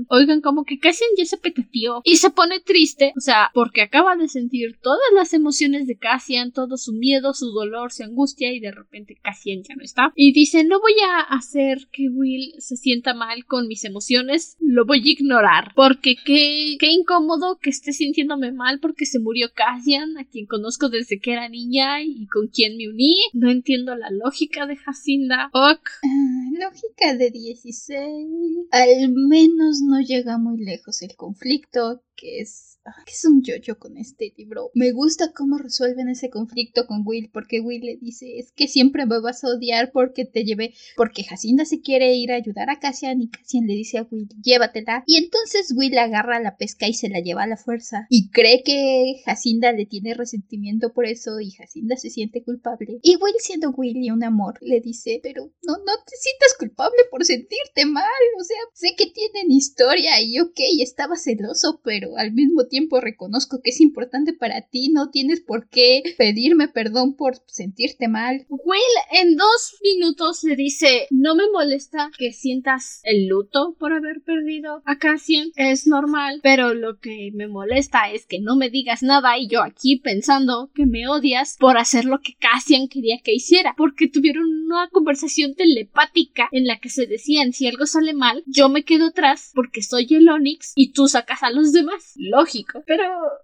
[0.09, 4.15] oigan, como que Cassian ya se peteteó y se pone triste, o sea, porque acaba
[4.15, 6.10] de sentir todas las emociones de Cassian,
[6.53, 10.11] todo su miedo, su dolor, su angustia y de repente Cassian ya no está.
[10.15, 14.85] Y dice, no voy a hacer que Will se sienta mal con mis emociones, lo
[14.85, 20.17] voy a ignorar, porque qué, qué incómodo que esté sintiéndome mal porque se murió Cassian,
[20.17, 23.15] a quien conozco desde que era niña y con quien me uní.
[23.33, 25.49] No entiendo la lógica de Jacinda.
[25.53, 25.89] Ok.
[26.03, 28.27] Ah, lógica de 16.
[28.71, 32.71] Al menos no llega muy lejos el conflicto que es
[33.05, 34.71] que es un yo-yo con este libro.
[34.73, 39.05] Me gusta cómo resuelven ese conflicto con Will, porque Will le dice, es que siempre
[39.05, 42.79] me vas a odiar porque te llevé, porque Jacinda se quiere ir a ayudar a
[42.79, 45.03] Cassian y Cassian le dice a Will, llévatela.
[45.05, 48.07] Y entonces Will agarra la pesca y se la lleva a la fuerza.
[48.09, 52.99] Y cree que Jacinda le tiene resentimiento por eso y Jacinda se siente culpable.
[53.03, 56.97] Y Will siendo Will y un amor, le dice, pero no, no te sientas culpable
[57.11, 58.03] por sentirte mal.
[58.39, 63.61] O sea, sé que tienen historia y ok, estaba celoso, pero al mismo tiempo reconozco
[63.63, 68.45] que es importante para ti, no tienes por qué pedirme perdón por sentirte mal.
[68.49, 68.81] Will
[69.11, 74.81] en dos minutos le dice, no me molesta que sientas el luto por haber perdido
[74.85, 79.37] a Cassian, es normal, pero lo que me molesta es que no me digas nada
[79.37, 83.73] y yo aquí pensando que me odias por hacer lo que Cassian quería que hiciera,
[83.77, 88.69] porque tuvieron una conversación telepática en la que se decían si algo sale mal, yo
[88.69, 91.90] me quedo atrás porque soy el Onix y tú sacas a los demás.
[92.15, 93.03] Lógico pero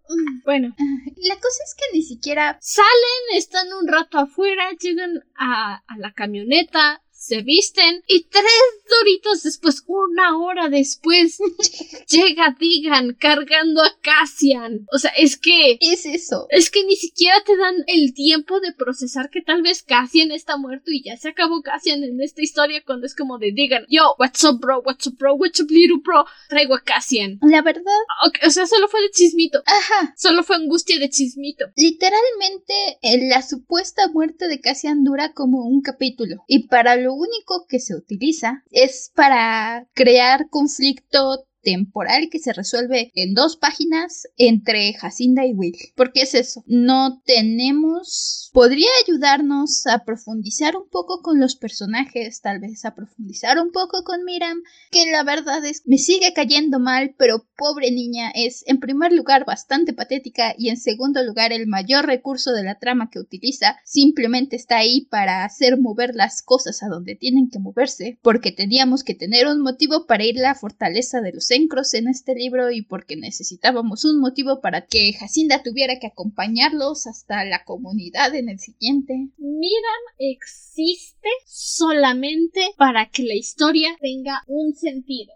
[0.10, 0.76] mm, bueno.
[1.18, 6.12] La cosa es que ni siquiera salen, están un rato afuera, llegan a, a la
[6.14, 8.46] camioneta, se visten y tres
[8.90, 11.40] doritos después, una hora después,
[12.10, 14.88] llega Digan cargando a Cassian.
[14.94, 15.78] O sea, es que...
[15.82, 16.48] Es eso.
[16.50, 20.56] Es que ni siquiera te dan el tiempo de procesar que tal vez Cassian está
[20.56, 24.16] muerto y ya se acabó Cassian en esta historia cuando es como de Digan, yo,
[24.18, 27.40] what's up bro, what's up bro, what's up little bro, traigo a Cassian.
[27.42, 27.84] La verdad.
[28.46, 29.62] o sea, solo fue de chismito.
[29.66, 30.14] Ajá.
[30.18, 31.66] Solo fue angustia de chismito.
[31.76, 36.46] Literalmente, eh, la supuesta muerte de Cassian dura como un capítulo.
[36.48, 43.12] Y para lo único que se utiliza es para crear conflicto temporal que se resuelve
[43.14, 45.76] en dos páginas entre Jacinda y Will.
[45.98, 46.64] ¿Por qué es eso?
[46.66, 48.50] No tenemos...
[48.54, 54.04] Podría ayudarnos a profundizar un poco con los personajes, tal vez a profundizar un poco
[54.06, 58.80] con Miram, que la verdad es me sigue cayendo mal, pero pobre niña es en
[58.80, 63.20] primer lugar bastante patética y en segundo lugar el mayor recurso de la trama que
[63.20, 68.52] utiliza simplemente está ahí para hacer mover las cosas a donde tienen que moverse, porque
[68.52, 71.52] teníamos que tener un motivo para ir a la fortaleza de los
[71.94, 77.44] en este libro y porque necesitábamos un motivo para que Jacinda tuviera que acompañarlos hasta
[77.46, 79.14] la comunidad en el siguiente.
[79.38, 85.34] Miran existe solamente para que la historia tenga un sentido.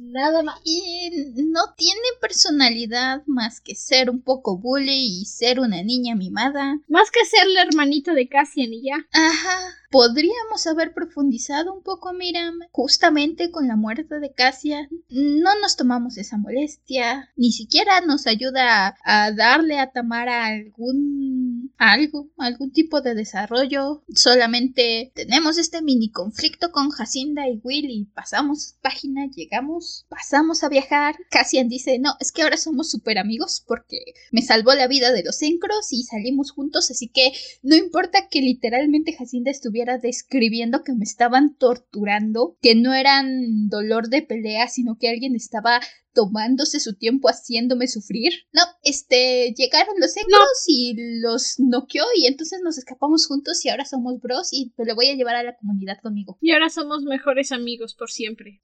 [0.00, 0.58] Nada más.
[0.64, 1.10] Y
[1.46, 6.80] no tiene personalidad más que ser un poco bully y ser una niña mimada.
[6.88, 8.96] Más que ser la hermanita de Cassian y ya.
[9.12, 9.80] Ajá.
[9.90, 14.88] Podríamos haber profundizado un poco, Miram, justamente con la muerte de Cassian.
[15.08, 21.49] No nos tomamos esa molestia, ni siquiera nos ayuda a, darle a Tamara algún
[21.80, 24.04] algo, algún tipo de desarrollo.
[24.14, 30.68] Solamente tenemos este mini conflicto con Jacinda y Will y pasamos página, llegamos, pasamos a
[30.68, 31.16] viajar.
[31.30, 33.98] Cassian dice, no, es que ahora somos super amigos porque
[34.30, 38.42] me salvó la vida de los encros y salimos juntos, así que no importa que
[38.42, 44.98] literalmente Jacinda estuviera describiendo que me estaban torturando, que no eran dolor de pelea, sino
[44.98, 45.80] que alguien estaba
[46.12, 48.32] tomándose su tiempo haciéndome sufrir.
[48.52, 53.84] No, este, llegaron los ecos y los noqueó y entonces nos escapamos juntos y ahora
[53.84, 56.38] somos bros y lo voy a llevar a la comunidad conmigo.
[56.40, 58.60] Y ahora somos mejores amigos por siempre.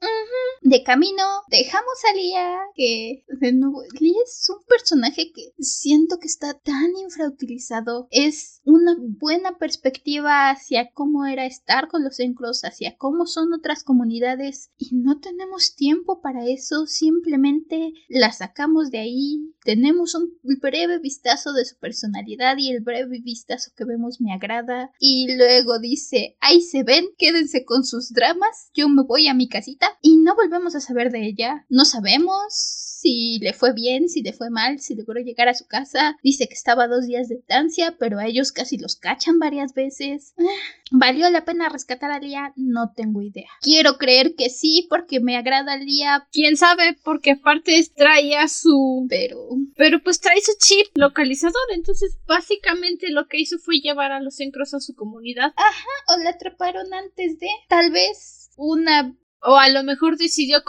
[0.62, 6.26] De camino, dejamos a Lía, que de nuevo, Lía es un personaje que siento que
[6.26, 8.08] está tan infrautilizado.
[8.10, 13.84] Es una buena perspectiva hacia cómo era estar con los encros, hacia cómo son otras
[13.84, 20.98] comunidades y no tenemos tiempo para eso, simplemente la sacamos de ahí, tenemos un breve
[20.98, 24.92] vistazo de su personalidad y el breve vistazo que vemos me agrada.
[24.98, 29.48] Y luego dice, ahí se ven, quédense con sus dramas, yo me voy a mi
[29.48, 34.32] casita y no a saber de ella, no sabemos si le fue bien, si le
[34.32, 36.16] fue mal, si logró llegar a su casa.
[36.22, 40.34] Dice que estaba dos días de estancia, pero a ellos casi los cachan varias veces.
[40.38, 40.42] Ah,
[40.90, 42.52] ¿Valió la pena rescatar a Lía?
[42.56, 43.48] No tengo idea.
[43.60, 46.26] Quiero creer que sí, porque me agrada Lía.
[46.32, 46.96] ¿Quién sabe?
[47.04, 49.06] Porque aparte traía su...
[49.08, 49.48] Pero...
[49.76, 54.40] Pero pues trae su chip localizador, entonces básicamente lo que hizo fue llevar a los
[54.40, 55.52] encros a su comunidad.
[55.56, 57.48] Ajá, o la atraparon antes de...
[57.68, 59.14] Tal vez una
[59.46, 60.64] o a lo mejor decidió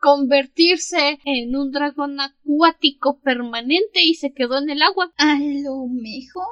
[0.00, 5.12] convertirse en un dragón acuático permanente y se quedó en el agua.
[5.16, 6.46] A lo mejor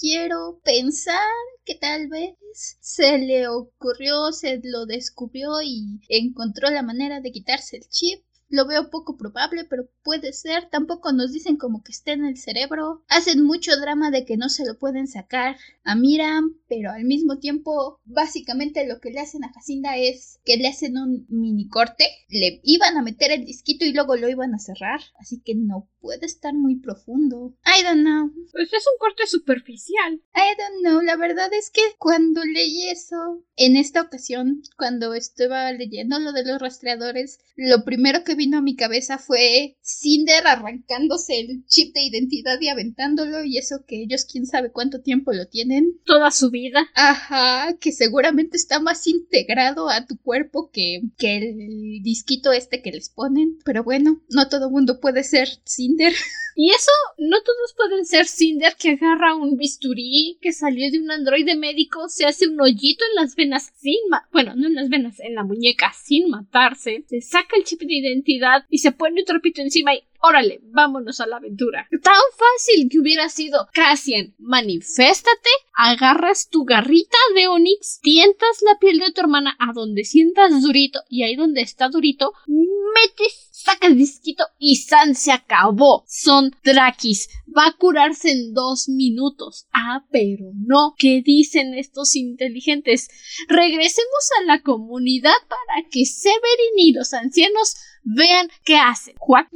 [0.00, 1.16] quiero pensar
[1.64, 2.34] que tal vez
[2.80, 8.66] se le ocurrió, se lo descubrió y encontró la manera de quitarse el chip Lo
[8.66, 10.68] veo poco probable, pero puede ser.
[10.68, 13.02] Tampoco nos dicen como que esté en el cerebro.
[13.08, 17.38] Hacen mucho drama de que no se lo pueden sacar a Miram, pero al mismo
[17.38, 22.04] tiempo, básicamente lo que le hacen a Jacinda es que le hacen un mini corte.
[22.28, 25.00] Le iban a meter el disquito y luego lo iban a cerrar.
[25.18, 27.54] Así que no puede estar muy profundo.
[27.64, 28.30] I don't know.
[28.50, 30.20] Pues es un corte superficial.
[30.34, 31.00] I don't know.
[31.00, 36.44] La verdad es que cuando leí eso, en esta ocasión, cuando estaba leyendo lo de
[36.44, 42.02] los rastreadores, lo primero que vino a mi cabeza fue Cinder arrancándose el chip de
[42.02, 46.00] identidad y aventándolo y eso que ellos quién sabe cuánto tiempo lo tienen.
[46.04, 46.88] Toda su vida.
[46.94, 52.90] Ajá, que seguramente está más integrado a tu cuerpo que, que el disquito este que
[52.90, 53.58] les ponen.
[53.64, 55.91] Pero bueno, no todo mundo puede ser Cinder
[56.54, 61.10] Y eso, no todos pueden ser Cinder que agarra un bisturí que salió de un
[61.10, 63.94] androide médico, se hace un hoyito en las venas sin
[64.32, 67.94] bueno, no en las venas, en la muñeca sin matarse, se saca el chip de
[67.94, 71.88] identidad y se pone un trapito encima y órale, vámonos a la aventura.
[72.02, 78.98] Tan fácil que hubiera sido Cassian, maniféstate, agarras tu garrita de Onix, tientas la piel
[78.98, 83.96] de tu hermana a donde sientas durito y ahí donde está durito, metes saca el
[83.96, 86.04] disquito y San se acabó.
[86.08, 87.28] Son Drakis.
[87.56, 89.66] Va a curarse en dos minutos.
[89.72, 90.94] Ah, pero no.
[90.98, 93.08] ¿Qué dicen estos inteligentes?
[93.48, 99.14] Regresemos a la comunidad para que Severin y los ancianos vean qué hacen.
[99.18, 99.46] Juan.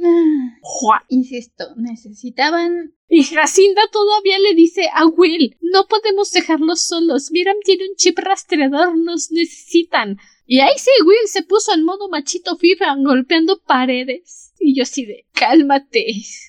[1.09, 7.31] Insisto, necesitaban y Jacinda todavía le dice a Will, no podemos dejarlos solos.
[7.31, 10.17] Miram tiene un chip rastreador, nos necesitan.
[10.45, 14.53] Y ahí sí, Will se puso en modo machito FIFA golpeando paredes.
[14.59, 16.05] Y yo así de, cálmate.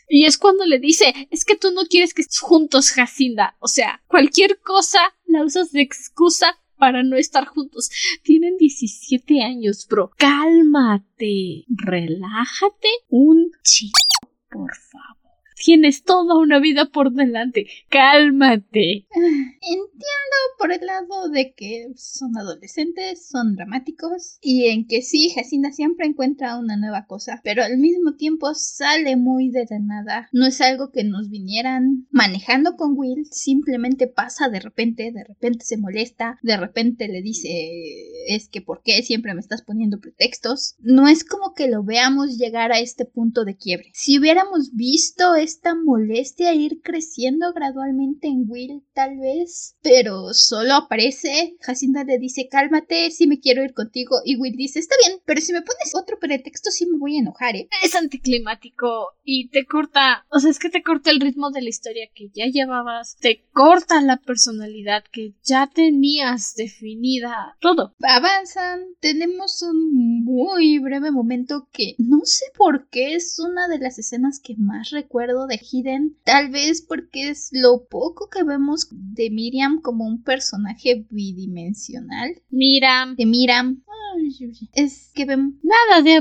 [0.08, 3.56] Y es cuando le dice, es que tú no quieres que estés juntos, Jacinda.
[3.60, 7.90] O sea, cualquier cosa la usas de excusa para no estar juntos.
[8.22, 10.10] Tienen 17 años, bro.
[10.16, 11.64] Cálmate.
[11.68, 13.98] Relájate un chico,
[14.50, 15.17] por favor.
[15.64, 17.66] Tienes toda una vida por delante.
[17.88, 19.06] Cálmate.
[19.14, 25.70] Entiendo por el lado de que son adolescentes, son dramáticos y en que sí, Jacinda
[25.70, 30.28] siempre encuentra una nueva cosa, pero al mismo tiempo sale muy de la nada.
[30.32, 35.64] No es algo que nos vinieran manejando con Will, simplemente pasa de repente, de repente
[35.64, 37.48] se molesta, de repente le dice
[38.28, 40.76] es que por qué siempre me estás poniendo pretextos.
[40.80, 43.90] No es como que lo veamos llegar a este punto de quiebre.
[43.94, 51.56] Si hubiéramos visto esta molestia ir creciendo gradualmente en Will, tal vez, pero solo aparece,
[51.60, 55.40] Jacinda le dice cálmate, si me quiero ir contigo, y Will dice está bien, pero
[55.40, 57.68] si me pones otro pretexto sí me voy a enojar, ¿eh?
[57.82, 61.70] Es anticlimático y te corta, o sea, es que te corta el ritmo de la
[61.70, 67.94] historia que ya llevabas, te corta la personalidad que ya tenías definida, todo.
[68.02, 73.98] Avanzan, tenemos un muy breve momento que no sé por qué es una de las
[73.98, 79.30] escenas que más recuerdo de Hidden, tal vez porque es lo poco que vemos de
[79.30, 82.42] Miriam como un personaje bidimensional.
[82.50, 83.16] Miriam.
[83.16, 83.82] De Miriam.
[84.74, 85.54] Es que vemos...
[85.62, 86.20] Nada de...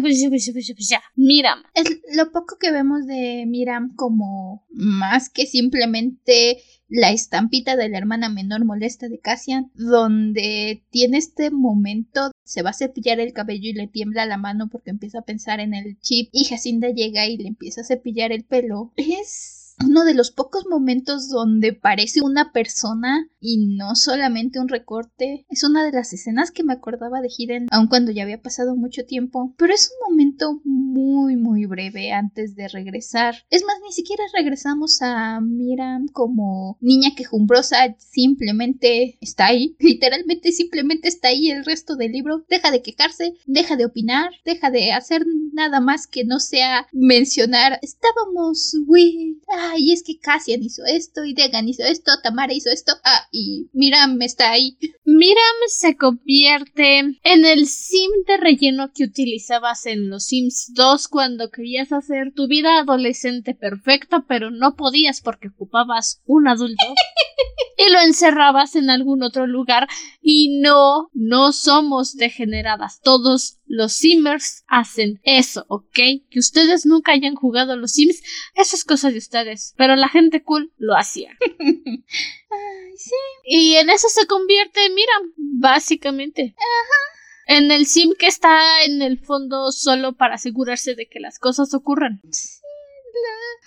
[1.15, 1.63] Miriam.
[1.73, 7.97] Es lo poco que vemos de Miriam como más que simplemente la estampita de la
[7.97, 13.69] hermana menor molesta de Cassian, donde tiene este momento, se va a cepillar el cabello
[13.69, 17.27] y le tiembla la mano porque empieza a pensar en el chip y Jacinda llega
[17.27, 18.93] y le empieza a cepillar el pelo.
[18.95, 25.45] Es uno de los pocos momentos donde parece una persona y no solamente un recorte.
[25.49, 28.75] Es una de las escenas que me acordaba de Hidden, aun cuando ya había pasado
[28.75, 29.53] mucho tiempo.
[29.57, 33.35] Pero es un momento muy, muy breve antes de regresar.
[33.49, 39.75] Es más, ni siquiera regresamos a Miram como niña quejumbrosa, simplemente está ahí.
[39.79, 42.45] Literalmente, simplemente está ahí el resto del libro.
[42.49, 47.79] Deja de quejarse, deja de opinar, deja de hacer nada más que no sea mencionar.
[47.81, 49.39] Estábamos, Will
[49.77, 53.69] y es que Cassian hizo esto y Degan hizo esto, Tamara hizo esto, ah, y
[53.73, 54.77] Miram está ahí.
[55.03, 61.49] Miram se convierte en el sim de relleno que utilizabas en los Sims 2 cuando
[61.49, 66.85] querías hacer tu vida adolescente perfecta, pero no podías porque ocupabas un adulto.
[67.77, 69.87] y lo encerrabas en algún otro lugar
[70.21, 72.99] y no, no somos degeneradas.
[73.01, 75.99] Todos los Simmers hacen eso, ¿ok?
[76.29, 78.21] Que ustedes nunca hayan jugado a los Sims,
[78.55, 79.73] eso es cosa de ustedes.
[79.77, 81.37] Pero la gente cool lo hacía.
[81.59, 83.11] Ay, sí.
[83.43, 86.55] Y en eso se convierte, mira, básicamente.
[86.57, 87.59] Ajá.
[87.59, 91.73] En el sim que está en el fondo solo para asegurarse de que las cosas
[91.73, 92.21] ocurran.
[92.29, 92.57] Sí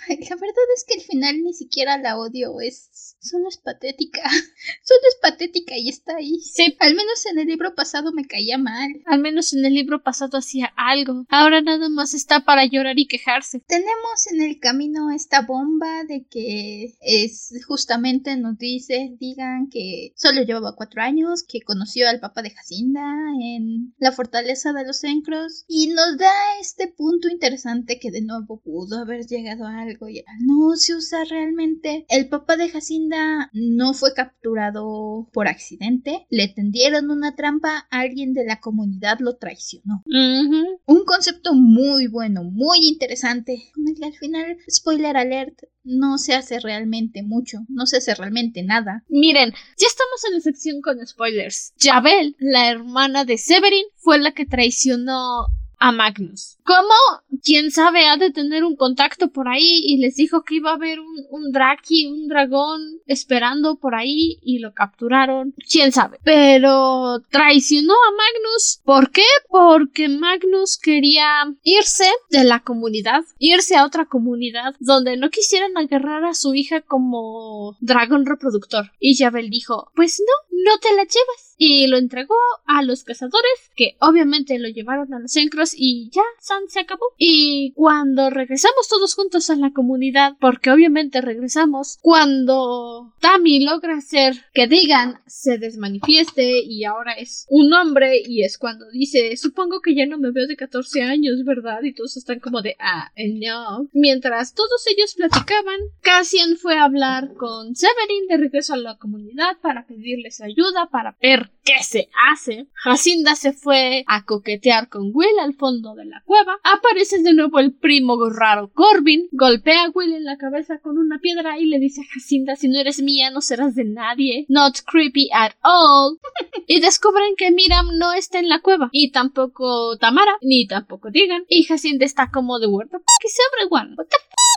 [0.09, 4.23] La verdad es que el final ni siquiera la odio, es solo es patética.
[4.85, 6.41] Solo es patética y está ahí.
[6.41, 6.77] Sí.
[6.79, 8.91] Al menos en el libro pasado me caía mal.
[9.07, 11.27] Al menos en el libro pasado hacía algo.
[11.29, 13.61] Ahora nada más está para llorar y quejarse.
[13.67, 20.43] Tenemos en el camino esta bomba de que es justamente nos dice, digan que solo
[20.43, 23.03] llevaba cuatro años, que conoció al papá de Jacinda
[23.41, 28.61] en la fortaleza de los Encros y nos da este punto interesante que de nuevo
[28.61, 32.07] pudo haber llegado a algo y no se usa realmente.
[32.09, 38.45] El papá de Jacinda no fue capturado por accidente, le tendieron una trampa, alguien de
[38.45, 40.03] la comunidad lo traicionó.
[40.07, 46.35] Un concepto muy bueno, muy interesante, con el que al final, spoiler alert, no se
[46.35, 49.05] hace realmente mucho, no se hace realmente nada.
[49.09, 51.73] Miren, ya estamos en la sección con spoilers.
[51.79, 55.47] Jabel, la hermana de Severin, fue la que traicionó
[55.81, 56.59] a Magnus.
[56.65, 56.95] ¿Cómo?
[57.43, 60.75] Quién sabe, ha de tener un contacto por ahí y les dijo que iba a
[60.75, 65.55] haber un, un Draki, un dragón esperando por ahí y lo capturaron.
[65.71, 66.19] Quién sabe.
[66.23, 68.81] Pero traicionó a Magnus.
[68.85, 69.25] ¿Por qué?
[69.49, 76.25] Porque Magnus quería irse de la comunidad, irse a otra comunidad donde no quisieran agarrar
[76.25, 78.93] a su hija como dragón reproductor.
[79.01, 81.51] Y Jabel dijo, pues no, no te la llevas.
[81.63, 86.23] Y lo entregó a los cazadores que obviamente lo llevaron a los encros y ya
[86.39, 87.05] San se acabó.
[87.19, 94.37] Y cuando regresamos todos juntos a la comunidad porque obviamente regresamos cuando Tammy logra hacer
[94.55, 99.95] que digan se desmanifieste y ahora es un hombre y es cuando dice supongo que
[99.95, 103.87] ya no me veo de 14 años verdad y todos están como de ah no.
[103.93, 109.59] Mientras todos ellos platicaban Cassian fue a hablar con Severin de regreso a la comunidad
[109.61, 110.50] para pedirles ayuda
[110.91, 112.69] para ver ¿Qué se hace?
[112.73, 116.59] Jacinda se fue a coquetear con Will al fondo de la cueva.
[116.65, 119.29] Aparece de nuevo el primo raro Corbin.
[119.33, 122.69] Golpea a Will en la cabeza con una piedra y le dice a Jacinda: Si
[122.69, 124.47] no eres mía, no serás de nadie.
[124.49, 126.19] Not creepy at all.
[126.67, 128.89] y descubren que Miram no está en la cueva.
[128.93, 131.45] Y tampoco Tamara, ni tampoco Digan.
[131.49, 133.03] Y Jacinda está como de huerto.
[133.21, 134.07] ¿Qué se abre, What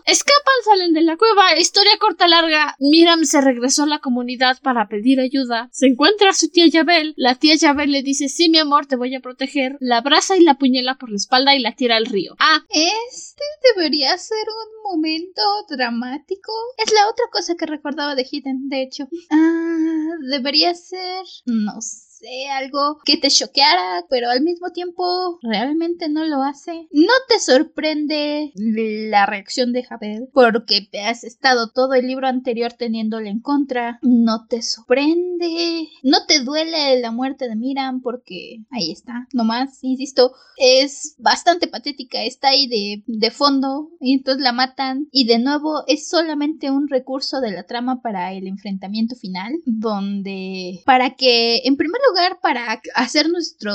[0.06, 1.58] Escapan, salen de la cueva.
[1.58, 2.76] Historia corta larga.
[2.80, 5.70] Miram se regresó a la comunidad para pedir ayuda.
[5.84, 7.14] Se encuentra a su tía Yabel.
[7.18, 9.76] La tía Yabel le dice: Sí, mi amor, te voy a proteger.
[9.82, 12.38] La abraza y la puñala por la espalda y la tira al río.
[12.40, 13.44] Ah, este
[13.76, 16.54] debería ser un momento dramático.
[16.78, 19.10] Es la otra cosa que recordaba de Hidden, de hecho.
[19.30, 21.26] Ah, debería ser.
[21.48, 22.13] No sé
[22.52, 26.88] algo que te choqueara, pero al mismo tiempo realmente no lo hace.
[26.92, 33.30] No te sorprende la reacción de Jabel porque has estado todo el libro anterior teniéndole
[33.30, 34.00] en contra.
[34.02, 35.90] No te sorprende.
[36.04, 39.28] No te duele la muerte de Miram porque ahí está.
[39.34, 42.24] Nomás, insisto, es bastante patética.
[42.24, 45.08] Está ahí de, de fondo y entonces la matan.
[45.12, 49.54] Y de nuevo es solamente un recurso de la trama para el enfrentamiento final.
[49.66, 53.74] Donde para que en primer lugar para hacer nuestra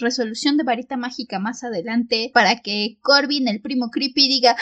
[0.00, 4.56] resolución de varita mágica más adelante, para que Corbin, el primo creepy, diga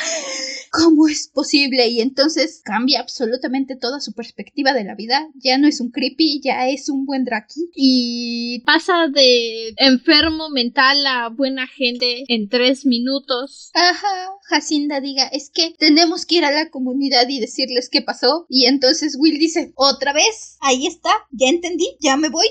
[0.71, 1.89] ¿cómo es posible?
[1.89, 5.29] Y entonces cambia absolutamente toda su perspectiva de la vida.
[5.35, 7.71] Ya no es un creepy, ya es un buen Draki.
[7.75, 13.71] Y pasa de enfermo mental a buena gente en tres minutos.
[13.75, 18.47] Ajá, Jacinda diga, es que tenemos que ir a la comunidad y decirles qué pasó.
[18.49, 22.47] Y entonces Will dice, otra vez, ahí está, ya entendí, ya me voy.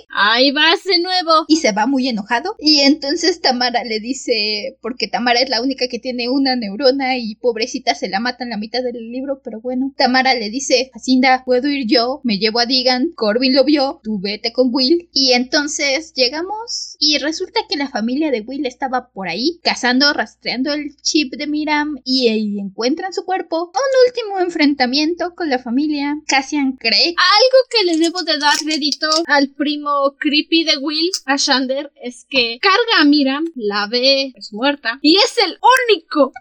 [0.48, 1.44] Ahí vas de nuevo.
[1.50, 2.56] Y se va muy enojado.
[2.58, 7.36] Y entonces Tamara le dice, porque Tamara es la única que tiene una neurona y
[7.36, 9.94] pobrecita se la mata en la mitad del libro, pero bueno.
[9.98, 14.22] Tamara le dice, Jacinda, puedo ir yo, me llevo a Digan, Corbin lo vio, tú
[14.22, 15.10] vete con Will.
[15.12, 20.72] Y entonces llegamos y resulta que la familia de Will estaba por ahí, cazando, rastreando
[20.74, 23.74] el chip de Miram y, y encuentran su cuerpo.
[23.74, 26.16] Un último enfrentamiento con la familia.
[26.26, 27.16] Cassian cree.
[27.18, 32.26] Algo que le debo de dar crédito al primo creepy de Will, a Shander, es
[32.30, 35.58] que carga a Miram, la ve, es muerta, y es el
[35.90, 36.32] único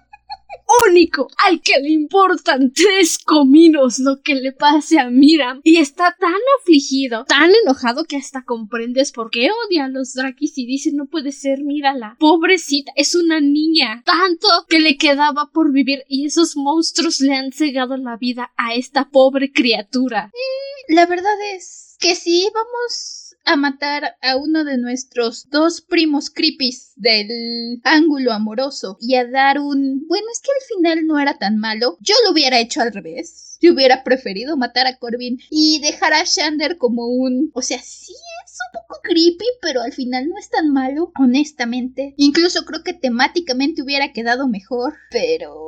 [0.89, 6.17] único al que le importan tres cominos lo que le pase a Miram y está
[6.19, 10.91] tan afligido, tan enojado que hasta comprendes por qué odia a los Drakis y dice
[10.93, 16.27] no puede ser, mírala, pobrecita, es una niña, tanto que le quedaba por vivir y
[16.27, 20.31] esos monstruos le han cegado la vida a esta pobre criatura.
[20.89, 26.93] la verdad es que sí, vamos a matar a uno de nuestros dos primos creepies
[26.97, 30.07] del ángulo amoroso y a dar un...
[30.09, 31.97] Bueno, es que al final no era tan malo.
[32.01, 36.25] Yo lo hubiera hecho al revés Yo hubiera preferido matar a Corbin y dejar a
[36.25, 37.51] Shander como un...
[37.55, 38.13] O sea, sí
[38.45, 42.15] es un poco creepy, pero al final no es tan malo, honestamente.
[42.17, 45.67] Incluso creo que temáticamente hubiera quedado mejor, pero...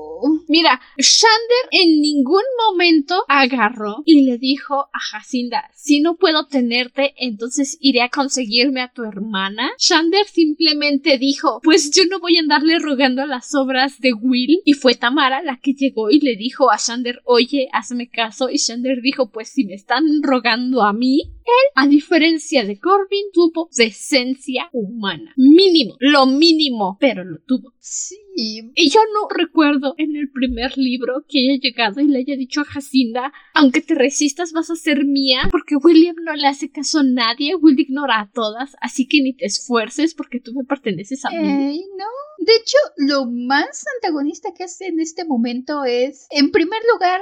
[0.48, 7.14] Mira, Shander en ningún momento agarró y le dijo a Jacinda, si no puedo tenerte,
[7.18, 9.70] entonces iré a conseguirme a tu hermana.
[9.78, 14.60] Shander simplemente dijo, pues yo no voy a andarle rogando a las obras de Will.
[14.64, 18.50] Y fue Tamara la que llegó y le dijo a Shander, oye, hazme caso.
[18.50, 23.26] Y Shander dijo, pues si me están rogando a mí, él, a diferencia de Corbin,
[23.32, 25.32] tuvo decencia humana.
[25.36, 27.74] Mínimo, lo mínimo, pero lo tuvo.
[27.80, 28.16] Sí.
[28.40, 32.60] Y yo no recuerdo en el primer libro que haya llegado y le haya dicho
[32.60, 37.00] a Jacinda, aunque te resistas vas a ser mía, porque William no le hace caso
[37.00, 41.24] a nadie, Will ignora a todas, así que ni te esfuerces porque tú me perteneces
[41.24, 41.84] a mí.
[41.96, 42.04] no.
[42.38, 47.20] De hecho, lo más antagonista que hace en este momento es, en primer lugar,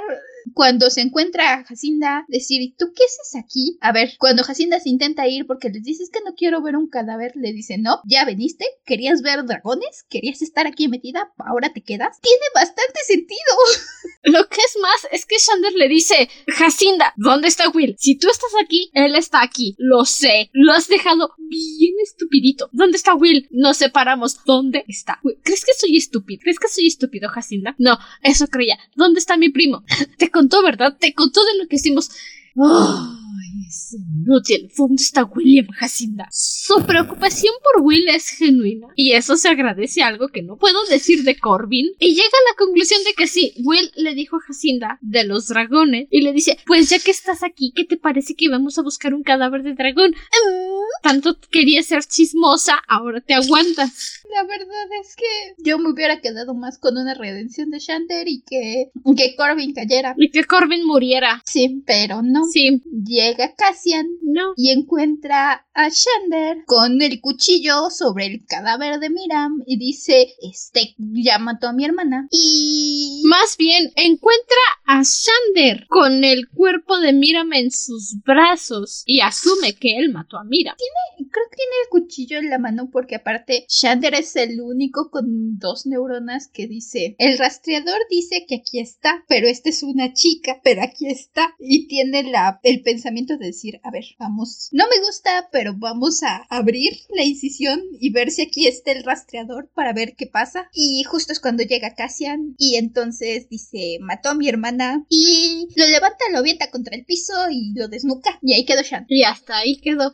[0.53, 3.77] cuando se encuentra a Jacinda, decir, ¿tú qué haces aquí?
[3.81, 6.89] A ver, cuando Jacinda se intenta ir porque les dices que no quiero ver un
[6.89, 11.81] cadáver, le dice, no, ya veniste, querías ver dragones, querías estar aquí metida, ahora te
[11.81, 12.19] quedas.
[12.21, 13.37] Tiene bastante sentido.
[14.23, 17.95] Lo que es más es que Shander le dice, Jacinda, ¿dónde está Will?
[17.97, 19.75] Si tú estás aquí, él está aquí.
[19.77, 22.69] Lo sé, lo has dejado bien estupidito.
[22.71, 23.47] ¿Dónde está Will?
[23.51, 24.43] Nos separamos.
[24.45, 25.19] ¿Dónde está?
[25.43, 26.41] ¿Crees que soy estúpido?
[26.41, 27.75] ¿Crees que soy estúpido, Jacinda?
[27.77, 28.77] No, eso creía.
[28.95, 29.83] ¿Dónde está mi primo?
[30.17, 30.97] Te contó, ¿verdad?
[30.99, 32.09] Te contó de lo que hicimos.
[32.55, 33.26] Ay,
[33.67, 34.69] es inútil.
[34.75, 36.27] ¿Dónde está William Jacinda?
[36.31, 38.87] Su preocupación por Will es genuina.
[38.95, 41.87] Y eso se agradece algo que no puedo decir de Corbin.
[41.99, 45.47] Y llega a la conclusión de que sí, Will le dijo a Jacinda de los
[45.47, 46.07] dragones.
[46.11, 49.13] Y le dice, pues ya que estás aquí, ¿qué te parece que vamos a buscar
[49.13, 50.11] un cadáver de dragón?
[50.11, 54.23] Mm, tanto quería ser chismosa, ahora te aguantas.
[54.33, 58.41] La verdad es que yo me hubiera quedado más con una redención de Shander y
[58.41, 60.15] que, que Corbin cayera.
[60.17, 61.41] Y que Corbin muriera.
[61.45, 62.45] Sí, pero no.
[62.45, 62.81] Sí.
[62.91, 64.53] Llega Cassian No.
[64.55, 70.95] y encuentra a Shander con el cuchillo sobre el cadáver de Miram y dice, este
[70.97, 72.27] ya mató a mi hermana.
[72.31, 73.21] Y...
[73.25, 79.75] Más bien, encuentra a Shander con el cuerpo de Miram en sus brazos y asume
[79.75, 80.75] que él mató a Miram.
[81.17, 85.57] Creo que tiene el cuchillo en la mano porque aparte Shander es el único con
[85.59, 90.59] dos neuronas que dice, el rastreador dice que aquí está, pero esta es una chica,
[90.63, 91.55] pero aquí está.
[91.59, 96.23] Y tiene la, el pensamiento de decir, a ver, vamos, no me gusta, pero vamos
[96.23, 100.69] a abrir la incisión y ver si aquí está el rastreador para ver qué pasa.
[100.73, 105.85] Y justo es cuando llega Cassian y entonces dice, mató a mi hermana y lo
[105.87, 108.39] levanta, lo avienta contra el piso y lo desnuca.
[108.41, 109.07] Y ahí quedó Shander.
[109.09, 110.13] Y hasta ahí quedó.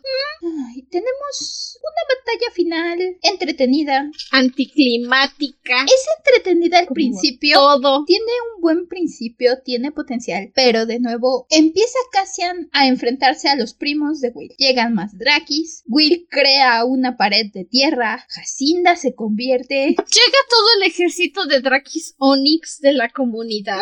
[0.69, 4.11] Ay, tenemos una batalla final entretenida.
[4.31, 5.85] Anticlimática.
[5.85, 7.57] Es entretenida al Como principio.
[7.57, 8.05] Todo.
[8.05, 13.73] Tiene un buen principio, tiene potencial, pero de nuevo empieza Cassian a enfrentarse a los
[13.73, 14.53] primos de Will.
[14.57, 20.83] Llegan más Drakis, Will crea una pared de tierra, Jacinda se convierte, Llega todo el
[20.87, 23.81] ejército de Drakis Onyx de la comunidad.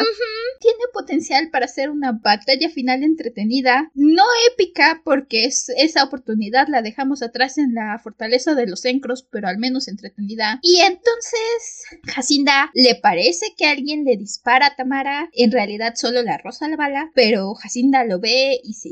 [0.59, 6.81] tiene potencial para hacer una batalla final entretenida, no épica porque es, esa oportunidad la
[6.81, 10.59] dejamos atrás en la fortaleza de los Encros, pero al menos entretenida.
[10.61, 16.37] Y entonces Jacinda le parece que alguien le dispara a Tamara, en realidad solo la
[16.37, 18.89] rosa la bala, pero Jacinda lo ve y se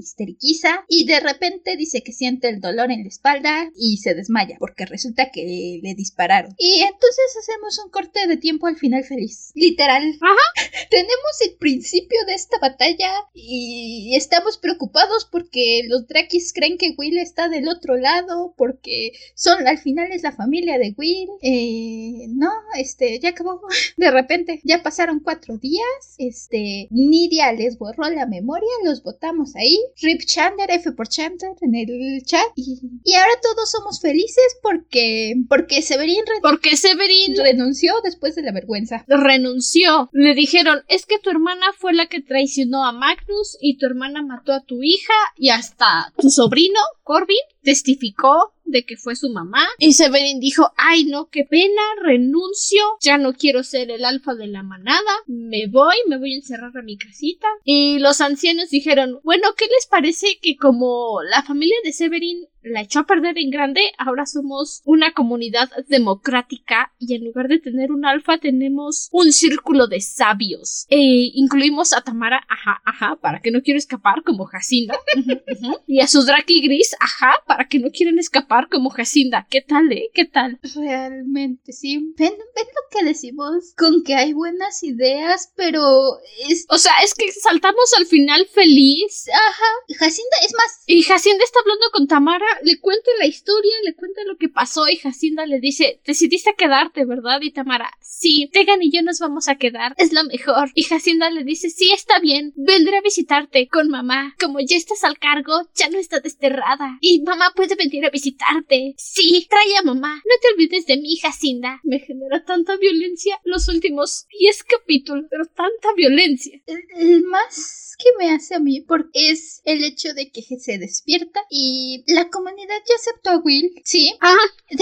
[0.88, 4.86] y de repente dice que siente el dolor en la espalda y se desmaya porque
[4.86, 6.54] resulta que le dispararon.
[6.58, 9.52] Y entonces hacemos un corte de tiempo al final feliz.
[9.56, 10.04] Literal.
[10.90, 17.18] Tenemos el principio de esta batalla y estamos preocupados porque los Drakis creen que Will
[17.18, 21.30] está del otro lado porque son al final es la familia de Will.
[21.42, 23.62] Eh, no, este, ya acabó.
[23.98, 26.16] De repente, ya pasaron cuatro días.
[26.18, 29.78] Este, Nidia les borró la memoria, los votamos ahí.
[30.02, 32.46] Rip Chander, F por Chander en el chat.
[32.56, 38.52] Y, y ahora todos somos felices porque, porque Severin Porque Severin renunció después de la
[38.52, 39.06] vergüenza.
[39.08, 40.10] renunció.
[40.14, 44.22] Le dijeron, es que tu hermana fue la que traicionó a Magnus y tu hermana
[44.22, 49.68] mató a tu hija y hasta tu sobrino, Corbin, testificó de que fue su mamá.
[49.80, 54.48] Y Severin dijo, ay no, qué pena, renuncio, ya no quiero ser el alfa de
[54.48, 57.48] la manada, me voy, me voy a encerrar a mi casita.
[57.64, 62.82] Y los ancianos dijeron, bueno, ¿qué les parece que como la familia de Severin la
[62.82, 63.82] echó a perder en grande.
[63.98, 69.88] Ahora somos una comunidad democrática y en lugar de tener un alfa tenemos un círculo
[69.88, 70.86] de sabios.
[70.90, 74.98] E incluimos a Tamara, ajá, ajá, para que no quiera escapar como Jacinda.
[75.88, 79.48] Y a su Draki Gris, ajá, para que no quieran escapar como Jacinda.
[79.50, 80.10] ¿Qué tal, eh?
[80.14, 80.60] ¿Qué tal?
[80.76, 81.98] Realmente, sí.
[82.18, 86.66] Ven, ven lo que decimos con que hay buenas ideas, pero es...
[86.70, 89.28] O sea, es que saltamos al final feliz.
[89.30, 89.98] Ajá.
[89.98, 90.84] Jacinda, es más...
[90.86, 94.88] Y Jacinda está hablando con Tamara, le cuenta la historia, le cuenta lo que pasó
[94.88, 97.40] y Jacinda le dice, decidiste quedarte, ¿verdad?
[97.42, 100.72] Y Tamara, sí, Tegan y yo nos vamos a quedar, es lo mejor.
[100.74, 104.36] Y Jacinda le dice, sí, está bien, vendré a visitarte con mamá.
[104.40, 106.98] Como ya estás al cargo, ya no está desterrada.
[107.02, 108.94] Y mamá puede venir a visitarte.
[108.98, 110.16] Sí, trae a mamá.
[110.16, 111.80] No te olvides de mí, Jacinda.
[111.84, 116.62] Me genera tanta violencia los últimos 10 capítulos, pero tanta violencia.
[116.66, 121.42] El, más que me hace a mí porque es el hecho de que se despierta
[121.50, 124.14] y la comunidad ya aceptó a Will, ¿sí?
[124.22, 124.36] Ah,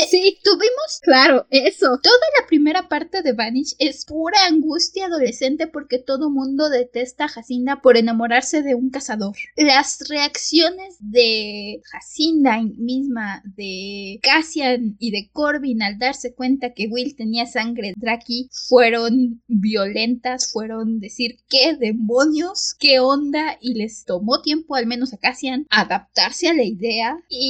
[0.10, 0.38] sí.
[0.44, 2.00] Tuvimos, claro, eso.
[2.02, 7.30] Toda la primera parte de Vanish es pura angustia adolescente porque todo mundo detesta a
[7.30, 9.36] Jacinda por enamorarse de un cazador.
[9.56, 17.16] Las reacciones de Jacinda misma, de Cassian y de Corbin al darse cuenta que Will
[17.16, 24.76] tenía sangre Draki fueron violentas, fueron decir qué demonios, qué onda y les tomó tiempo,
[24.76, 27.18] al menos a Cassian, adaptarse a la idea.
[27.30, 27.47] Y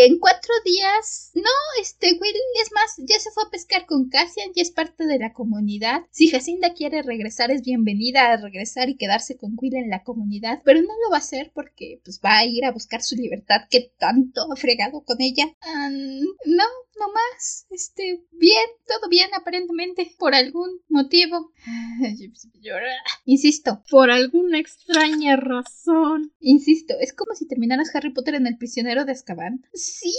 [0.00, 4.50] en cuatro días, no, este Will es más, ya se fue a pescar con Cassian,
[4.54, 6.02] y es parte de la comunidad.
[6.10, 10.62] Si Jacinda quiere regresar, es bienvenida a regresar y quedarse con Will en la comunidad,
[10.64, 13.62] pero no lo va a hacer porque pues va a ir a buscar su libertad
[13.70, 15.46] que tanto ha fregado con ella.
[15.90, 16.64] no, no
[17.08, 17.66] más.
[17.70, 21.52] Este, bien, todo bien aparentemente, por algún motivo.
[23.24, 23.82] Insisto.
[23.90, 26.32] Por alguna extraña razón.
[26.40, 29.64] Insisto, es como si terminaras Harry Potter en el prisionero de Azkaban.
[29.74, 30.14] Sí,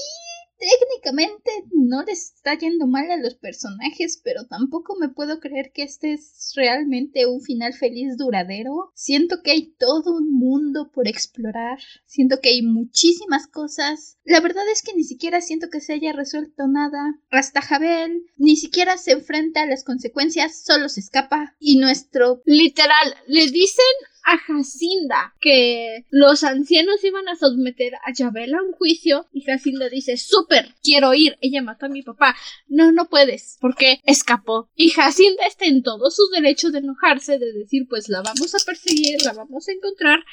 [0.61, 5.81] técnicamente no les está yendo mal a los personajes, pero tampoco me puedo creer que
[5.81, 8.91] este es realmente un final feliz duradero.
[8.93, 14.19] Siento que hay todo un mundo por explorar, siento que hay muchísimas cosas.
[14.23, 17.19] La verdad es que ni siquiera siento que se haya resuelto nada.
[17.31, 21.55] Hasta Jabel ni siquiera se enfrenta a las consecuencias, solo se escapa.
[21.59, 22.41] Y nuestro...
[22.45, 23.85] Literal, le dicen
[24.25, 29.89] a Jacinda que los ancianos iban a someter a Yabel a un juicio y Jacinda
[29.89, 32.35] dice, súper, quiero ir, ella mató a mi papá.
[32.67, 34.69] No, no puedes, porque escapó.
[34.75, 38.65] Y Jacinda está en todo su derecho de enojarse, de decir, pues la vamos a
[38.65, 40.23] perseguir, la vamos a encontrar.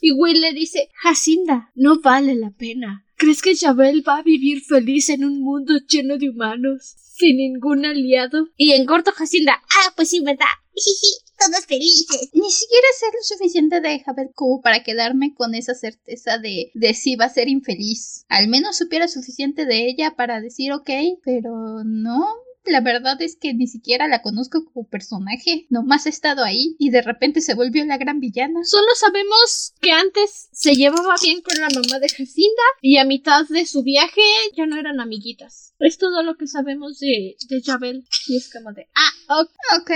[0.00, 3.04] Y Will le dice, Jacinda, no vale la pena.
[3.16, 6.96] ¿Crees que Yabel va a vivir feliz en un mundo lleno de humanos?
[6.96, 8.48] Sin ningún aliado.
[8.56, 10.46] Y en corto Jacinda, ah, pues sí, ¿verdad?
[11.46, 12.30] todos felices.
[12.32, 16.94] Ni siquiera sé lo suficiente de Jabel como para quedarme con esa certeza de, de
[16.94, 18.24] si va a ser infeliz.
[18.28, 20.90] Al menos supiera suficiente de ella para decir ok,
[21.24, 22.26] pero no,
[22.64, 26.90] la verdad es que ni siquiera la conozco como personaje, nomás he estado ahí y
[26.90, 28.60] de repente se volvió la gran villana.
[28.64, 33.46] Solo sabemos que antes se llevaba bien con la mamá de Jacinda y a mitad
[33.48, 34.22] de su viaje
[34.56, 35.74] ya no eran amiguitas.
[35.78, 38.04] Es todo lo que sabemos de, de Jabel.
[38.28, 39.40] Y es como de, ah,
[39.80, 39.90] ok.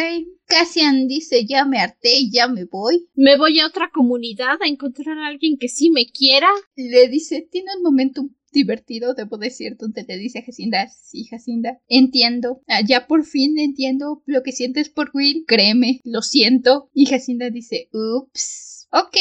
[0.47, 3.09] Cassian dice, ya me harté y ya me voy.
[3.15, 6.49] Me voy a otra comunidad a encontrar a alguien que sí me quiera.
[6.75, 11.79] Le dice, tiene un momento divertido, debo decir, donde le dice a Jacinda, sí, Jacinda,
[11.89, 16.91] entiendo, ah, ya por fin entiendo lo que sientes por Will, créeme, lo siento.
[16.95, 19.17] Y Jacinda dice, ups, ok,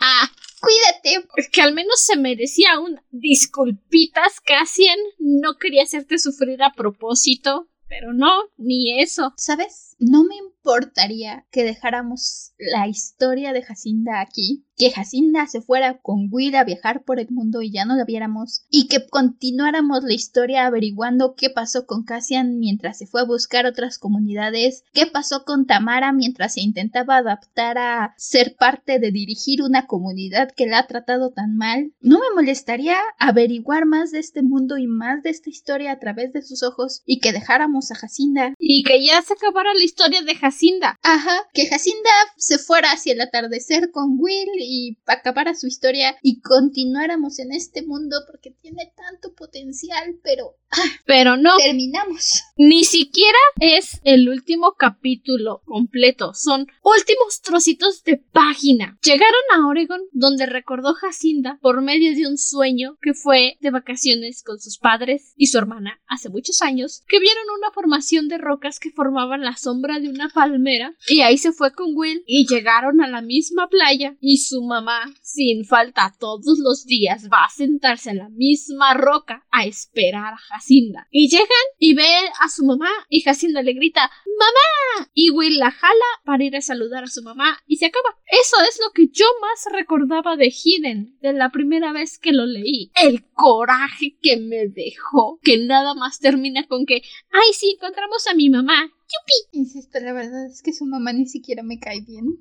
[0.00, 0.30] ah,
[0.60, 1.26] cuídate.
[1.36, 7.68] Es que al menos se merecía un disculpitas, Cassian, no quería hacerte sufrir a propósito.
[7.88, 9.32] Pero no, ni eso.
[9.36, 9.85] ¿Sabes?
[9.98, 16.28] No me importaría que dejáramos la historia de Jacinda aquí que Jacinda se fuera con
[16.30, 20.12] Will a viajar por el mundo y ya no la viéramos, y que continuáramos la
[20.12, 25.44] historia averiguando qué pasó con Cassian mientras se fue a buscar otras comunidades, qué pasó
[25.44, 30.80] con Tamara mientras se intentaba adaptar a ser parte de dirigir una comunidad que la
[30.80, 31.92] ha tratado tan mal.
[32.00, 36.32] No me molestaría averiguar más de este mundo y más de esta historia a través
[36.32, 38.52] de sus ojos y que dejáramos a Jacinda.
[38.58, 40.98] Y que ya se acabara la historia de Jacinda.
[41.02, 46.40] Ajá, que Jacinda se fuera hacia el atardecer con Will y acabara su historia y
[46.40, 50.56] continuáramos en este mundo porque tiene tanto potencial, pero...
[50.70, 51.56] Ah, pero no.
[51.56, 52.42] Terminamos.
[52.56, 58.98] Ni siquiera es el último capítulo completo, son últimos trocitos de página.
[59.02, 64.42] Llegaron a Oregon donde recordó Jacinda por medio de un sueño que fue de vacaciones
[64.42, 68.80] con sus padres y su hermana hace muchos años, que vieron una formación de rocas
[68.80, 73.00] que formaban la sombra de una palmera y ahí se fue con Will y llegaron
[73.02, 78.10] a la misma playa y su mamá, sin falta todos los días, va a sentarse
[78.10, 81.06] en la misma roca a esperar a Jacinda.
[81.10, 81.46] Y llegan
[81.78, 82.08] y ve
[82.40, 85.08] a su mamá y Jacinda le grita ¡Mamá!
[85.14, 85.92] Y Will la jala
[86.24, 88.16] para ir a saludar a su mamá y se acaba.
[88.26, 92.44] Eso es lo que yo más recordaba de Hidden de la primera vez que lo
[92.44, 92.90] leí.
[93.00, 98.34] El coraje que me dejó, que nada más termina con que ¡Ay, sí, encontramos a
[98.34, 98.92] mi mamá!
[99.06, 99.58] ¡Yupi!
[99.58, 102.40] Insisto, la verdad es que su mamá ni siquiera me cae bien.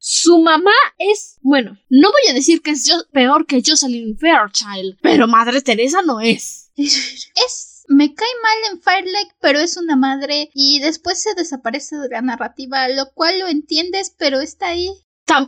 [0.00, 4.98] Su mamá es, bueno, no voy a decir que es yo, peor que Jocelyn Fairchild,
[5.02, 6.70] pero Madre Teresa no es.
[6.76, 12.08] es me cae mal en Firelight, pero es una madre y después se desaparece de
[12.10, 14.90] la narrativa, lo cual lo entiendes, pero está ahí.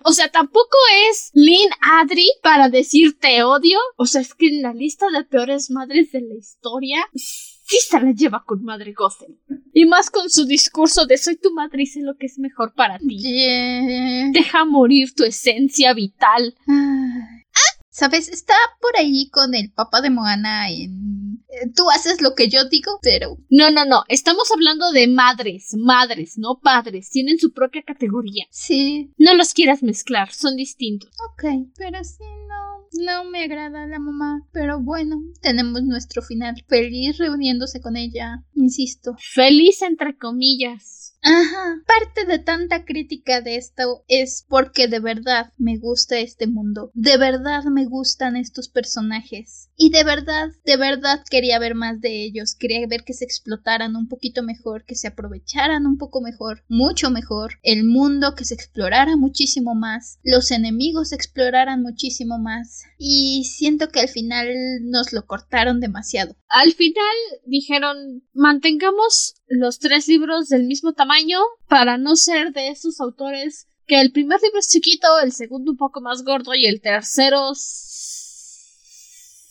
[0.05, 0.77] o sea, tampoco
[1.11, 3.79] es Lynn Adri para decir te odio.
[3.97, 7.07] O sea, es que en la lista de peores madres de la historia
[7.71, 9.39] sí se la lleva con madre Gothel.
[9.73, 12.75] Y más con su discurso de soy tu madre y sé lo que es mejor
[12.75, 13.23] para ti.
[14.33, 16.55] Deja morir tu esencia vital.
[16.67, 17.40] Ah,
[18.01, 18.31] ¿Sabes?
[18.31, 21.45] Está por ahí con el papá de Moana en...
[21.51, 23.37] Eh, tú haces lo que yo digo, pero...
[23.51, 24.05] No, no, no.
[24.09, 27.11] Estamos hablando de madres, madres, no padres.
[27.11, 28.47] Tienen su propia categoría.
[28.51, 29.13] Sí.
[29.19, 31.11] No los quieras mezclar, son distintos.
[31.31, 31.45] Ok,
[31.77, 32.89] pero sí, no.
[33.05, 34.49] No me agrada la mamá.
[34.51, 36.55] Pero bueno, tenemos nuestro final.
[36.69, 39.15] Feliz reuniéndose con ella, insisto.
[39.19, 41.00] Feliz entre comillas.
[41.23, 41.83] Ajá.
[41.87, 46.91] Parte de tanta crítica de esto es porque de verdad me gusta este mundo.
[46.95, 49.70] De verdad me gustan estos personajes.
[49.83, 52.55] Y de verdad, de verdad quería ver más de ellos.
[52.55, 57.11] Quería ver que se explotaran un poquito mejor, que se aprovecharan un poco mejor, mucho
[57.11, 57.55] mejor.
[57.63, 60.19] El mundo que se explorara muchísimo más.
[60.23, 62.83] Los enemigos se exploraran muchísimo más.
[62.99, 64.49] Y siento que al final
[64.83, 66.37] nos lo cortaron demasiado.
[66.51, 67.17] Al final
[67.47, 73.99] dijeron, mantengamos los tres libros del mismo tamaño para no ser de esos autores que
[73.99, 77.55] el primer libro es chiquito, el segundo un poco más gordo y el tercero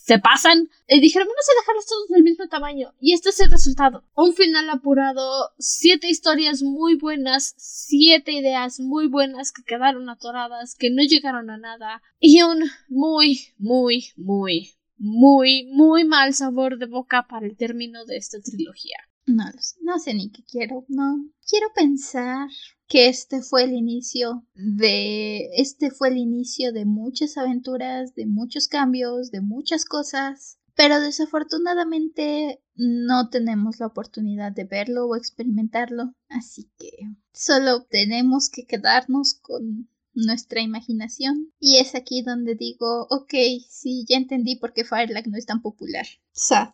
[0.10, 0.70] se pasan.
[0.88, 2.96] Y dijeron, vamos dejarlos todos del mismo tamaño.
[3.00, 4.04] Y este es el resultado.
[4.16, 10.90] Un final apurado, siete historias muy buenas, siete ideas muy buenas que quedaron atoradas, que
[10.90, 12.02] no llegaron a nada.
[12.20, 18.18] Y un muy, muy, muy, muy, muy mal sabor de boca para el término de
[18.18, 18.98] esta trilogía.
[19.30, 19.44] No,
[19.82, 21.24] no sé ni qué quiero, no.
[21.48, 22.50] Quiero pensar
[22.88, 28.68] que este fue el inicio de este fue el inicio de muchas aventuras, de muchos
[28.68, 36.72] cambios, de muchas cosas, pero desafortunadamente no tenemos la oportunidad de verlo o experimentarlo, así
[36.80, 36.90] que
[37.32, 39.90] solo tenemos que quedarnos con
[40.26, 41.54] nuestra imaginación.
[41.60, 43.34] Y es aquí donde digo, ok,
[43.68, 46.06] sí, ya entendí por qué Firelight no es tan popular.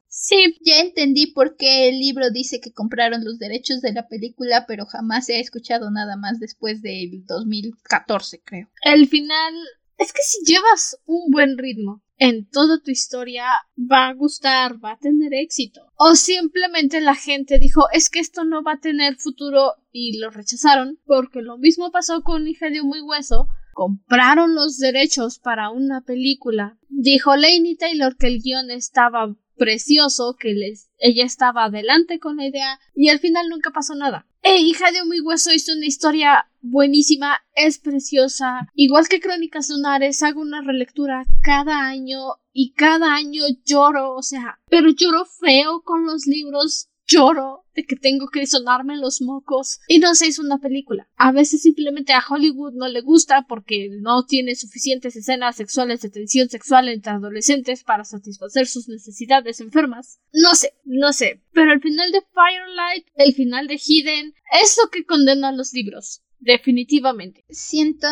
[0.07, 0.57] Sí.
[0.61, 4.85] Ya entendí por qué el libro dice que compraron los derechos de la película, pero
[4.85, 8.69] jamás se ha escuchado nada más después del 2014, creo.
[8.83, 9.53] El final
[9.97, 13.45] es que si llevas un buen ritmo en toda tu historia,
[13.77, 15.81] va a gustar, va a tener éxito.
[15.97, 20.29] O simplemente la gente dijo, es que esto no va a tener futuro y lo
[20.29, 23.47] rechazaron, porque lo mismo pasó con Hija de Muy Hueso.
[23.73, 26.77] Compraron los derechos para una película.
[26.87, 32.47] Dijo Lainey Taylor que el guion estaba precioso, que les, ella estaba adelante con la
[32.47, 34.27] idea y al final nunca pasó nada.
[34.41, 38.67] E hija de muy hueso hizo una historia buenísima, es preciosa.
[38.75, 42.19] Igual que Crónicas Lunares, hago una relectura cada año
[42.53, 47.95] y cada año lloro, o sea, pero lloro feo con los libros lloro de que
[47.95, 51.07] tengo que sonarme los mocos y no se hizo una película.
[51.17, 56.09] A veces simplemente a Hollywood no le gusta porque no tiene suficientes escenas sexuales de
[56.09, 60.19] tensión sexual entre adolescentes para satisfacer sus necesidades enfermas.
[60.33, 64.89] No sé, no sé, pero el final de Firelight, el final de Hidden, es lo
[64.89, 66.21] que condena los libros.
[66.45, 67.43] Definitivamente.
[67.49, 68.07] Siento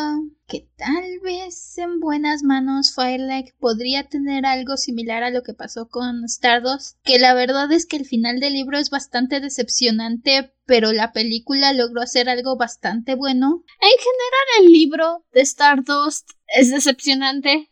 [0.47, 5.87] que tal vez en buenas manos Firelight podría tener algo similar a lo que pasó
[5.87, 10.93] con Stardust, que la verdad es que el final del libro es bastante decepcionante, pero
[10.93, 13.63] la película logró hacer algo bastante bueno.
[13.79, 17.69] En general el libro de Stardust es decepcionante.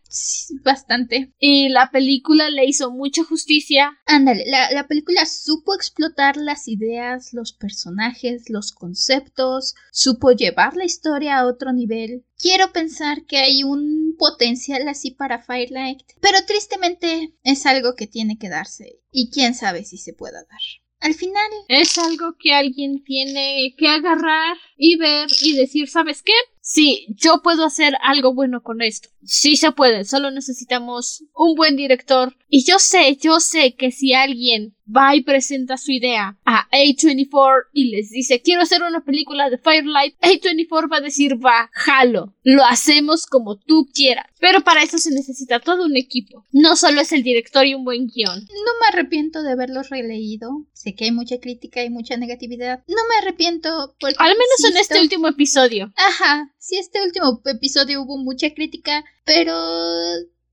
[0.63, 1.31] Bastante.
[1.39, 3.97] Y la película le hizo mucha justicia.
[4.05, 10.83] Ándale, la, la, película supo explotar las ideas, los personajes, los conceptos, supo llevar la
[10.83, 12.25] historia a otro nivel.
[12.37, 18.37] Quiero pensar que hay un potencial así para Firelight, pero tristemente es algo que tiene
[18.37, 20.59] que darse y quién sabe si se pueda dar.
[21.01, 26.33] Al final es algo que alguien tiene que agarrar y ver y decir, ¿sabes qué?
[26.61, 29.09] Sí, yo puedo hacer algo bueno con esto.
[29.23, 32.35] Sí se puede, solo necesitamos un buen director.
[32.47, 37.63] Y yo sé, yo sé que si alguien va y presenta su idea a A24
[37.73, 42.33] y les dice quiero hacer una película de Firelight, A24 va a decir va, jalo,
[42.43, 44.25] lo hacemos como tú quieras.
[44.39, 46.45] Pero para eso se necesita todo un equipo.
[46.51, 48.39] No solo es el director y un buen guion.
[48.39, 50.65] No me arrepiento de haberlos releído.
[50.73, 52.83] Sé que hay mucha crítica y mucha negatividad.
[52.87, 54.15] No me arrepiento porque...
[54.17, 55.93] Al menos en este último episodio.
[55.95, 59.53] Ajá, sí, este último episodio hubo mucha crítica, pero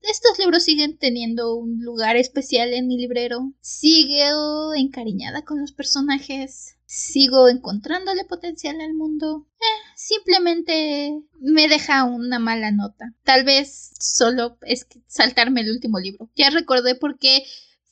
[0.01, 3.53] estos libros siguen teniendo un lugar especial en mi librero.
[3.61, 6.75] Sigo encariñada con los personajes.
[6.85, 9.45] Sigo encontrándole potencial al mundo.
[9.59, 13.13] Eh, simplemente me deja una mala nota.
[13.23, 16.31] Tal vez solo es saltarme el último libro.
[16.35, 17.43] Ya recordé por qué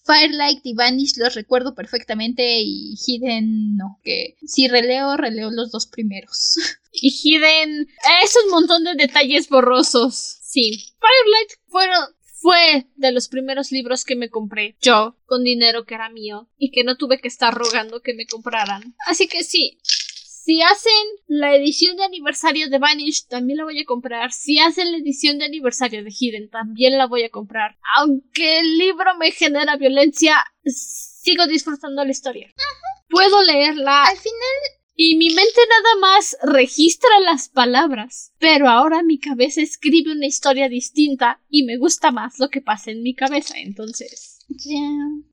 [0.08, 5.86] Firelight y Vanish los recuerdo perfectamente y Hidden no, que si releo, releo los dos
[5.86, 6.56] primeros.
[7.02, 7.88] Y Hidden
[8.24, 10.40] es un montón de detalles borrosos.
[10.42, 12.06] Sí, Firelight fueron,
[12.42, 16.72] fue de los primeros libros que me compré yo con dinero que era mío y
[16.72, 18.96] que no tuve que estar rogando que me compraran.
[19.08, 19.78] Así que sí,
[20.48, 20.94] si hacen
[21.28, 24.32] la edición de aniversario de Vanish, también la voy a comprar.
[24.32, 27.78] Si hacen la edición de aniversario de Hidden, también la voy a comprar.
[27.98, 32.54] Aunque el libro me genera violencia, sigo disfrutando la historia.
[33.10, 34.06] Puedo leerla.
[34.06, 40.12] Al final y mi mente nada más registra las palabras, pero ahora mi cabeza escribe
[40.12, 44.37] una historia distinta y me gusta más lo que pasa en mi cabeza, entonces.
[44.50, 44.80] Ya.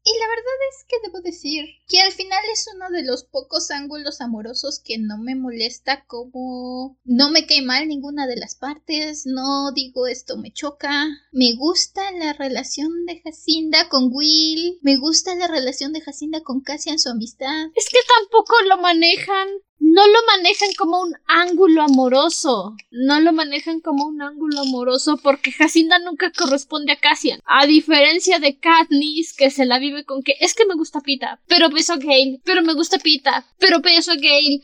[0.07, 3.71] Y la verdad es que debo decir que al final es uno de los pocos
[3.71, 9.25] ángulos amorosos que no me molesta como no me cae mal ninguna de las partes,
[9.25, 11.07] no digo esto me choca.
[11.33, 16.61] Me gusta la relación de Jacinda con Will, me gusta la relación de Jacinda con
[16.61, 17.69] Cassian su amistad.
[17.77, 19.49] Es que tampoco lo manejan
[19.85, 22.75] no lo manejan como un ángulo amoroso.
[22.91, 27.41] No lo manejan como un ángulo amoroso porque Jacinda nunca corresponde a Cassian.
[27.45, 31.41] A diferencia de Katniss, que se la vive con que es que me gusta Pita,
[31.47, 34.63] pero beso a Gale, pero me gusta Pita, pero beso a Gale.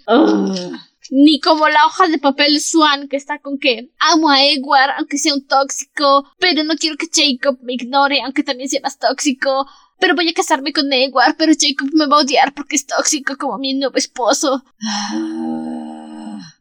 [1.10, 5.18] Ni como la hoja de papel Swan que está con que amo a Edward aunque
[5.18, 9.66] sea un tóxico, pero no quiero que Jacob me ignore aunque también sea más tóxico
[10.00, 13.36] pero voy a casarme con Edward, pero Jacob me va a odiar porque es tóxico
[13.36, 14.64] como mi nuevo esposo.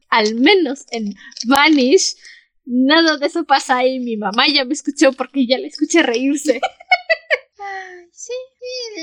[0.10, 1.16] Al menos en
[1.48, 2.16] Vanish,
[2.66, 6.60] nada de eso pasa y mi mamá ya me escuchó porque ya le escuché reírse.
[8.22, 8.34] Sí,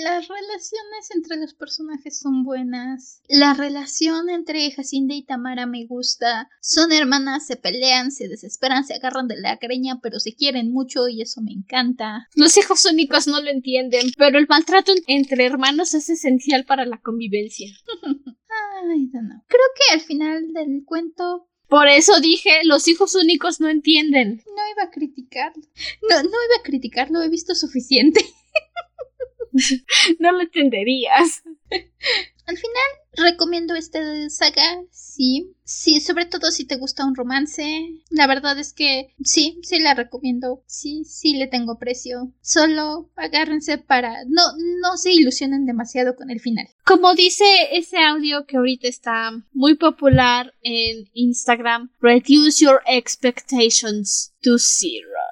[0.02, 3.22] las relaciones entre los personajes son buenas.
[3.30, 6.50] La relación entre Jacinda y Tamara me gusta.
[6.60, 11.08] Son hermanas, se pelean, se desesperan, se agarran de la greña, pero se quieren mucho
[11.08, 12.28] y eso me encanta.
[12.34, 17.00] Los hijos únicos no lo entienden, pero el maltrato entre hermanos es esencial para la
[17.00, 17.70] convivencia.
[18.84, 19.44] Ay, no.
[19.48, 24.42] Creo que al final del cuento por eso dije, los hijos únicos no entienden.
[24.44, 25.62] No iba a criticarlo.
[26.02, 28.20] No, no iba a criticarlo, he visto suficiente.
[30.18, 31.42] no lo entenderías.
[32.46, 34.00] Al final, recomiendo esta
[34.30, 35.52] saga, sí.
[35.64, 37.90] Sí, sobre todo si te gusta un romance.
[38.10, 40.62] La verdad es que sí, sí la recomiendo.
[40.66, 42.32] Sí, sí le tengo precio.
[42.40, 44.24] Solo agárrense para...
[44.28, 44.42] No,
[44.80, 46.68] no se ilusionen demasiado con el final.
[46.84, 54.56] Como dice ese audio que ahorita está muy popular en Instagram, reduce your expectations to
[54.56, 55.25] zero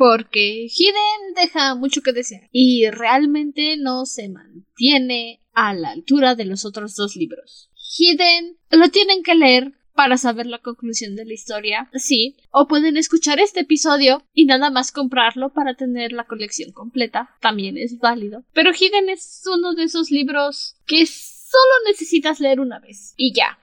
[0.00, 6.46] porque Hiden deja mucho que desear y realmente no se mantiene a la altura de
[6.46, 7.68] los otros dos libros.
[7.98, 12.96] Hiden lo tienen que leer para saber la conclusión de la historia, sí, o pueden
[12.96, 18.42] escuchar este episodio y nada más comprarlo para tener la colección completa, también es válido.
[18.54, 23.58] Pero Hiden es uno de esos libros que solo necesitas leer una vez y ya.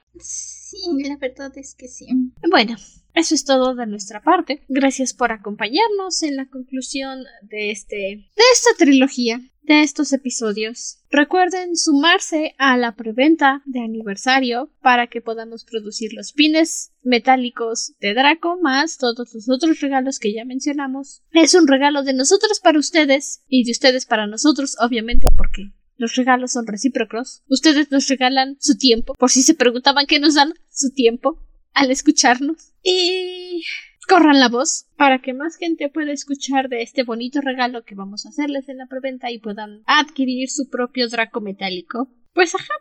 [0.68, 2.06] Sí, la verdad es que sí.
[2.50, 2.76] Bueno,
[3.14, 4.62] eso es todo de nuestra parte.
[4.68, 10.98] Gracias por acompañarnos en la conclusión de este de esta trilogía, de estos episodios.
[11.10, 18.12] Recuerden sumarse a la preventa de aniversario para que podamos producir los pines metálicos de
[18.12, 21.22] Draco más todos los otros regalos que ya mencionamos.
[21.32, 26.14] Es un regalo de nosotros para ustedes y de ustedes para nosotros, obviamente, porque los
[26.14, 27.42] regalos son recíprocos.
[27.48, 31.38] Ustedes nos regalan su tiempo, por si se preguntaban qué nos dan su tiempo
[31.74, 32.72] al escucharnos.
[32.82, 33.64] Y
[34.08, 38.24] corran la voz para que más gente pueda escuchar de este bonito regalo que vamos
[38.24, 42.08] a hacerles en la preventa y puedan adquirir su propio Draco metálico.
[42.32, 42.74] Pues ajá.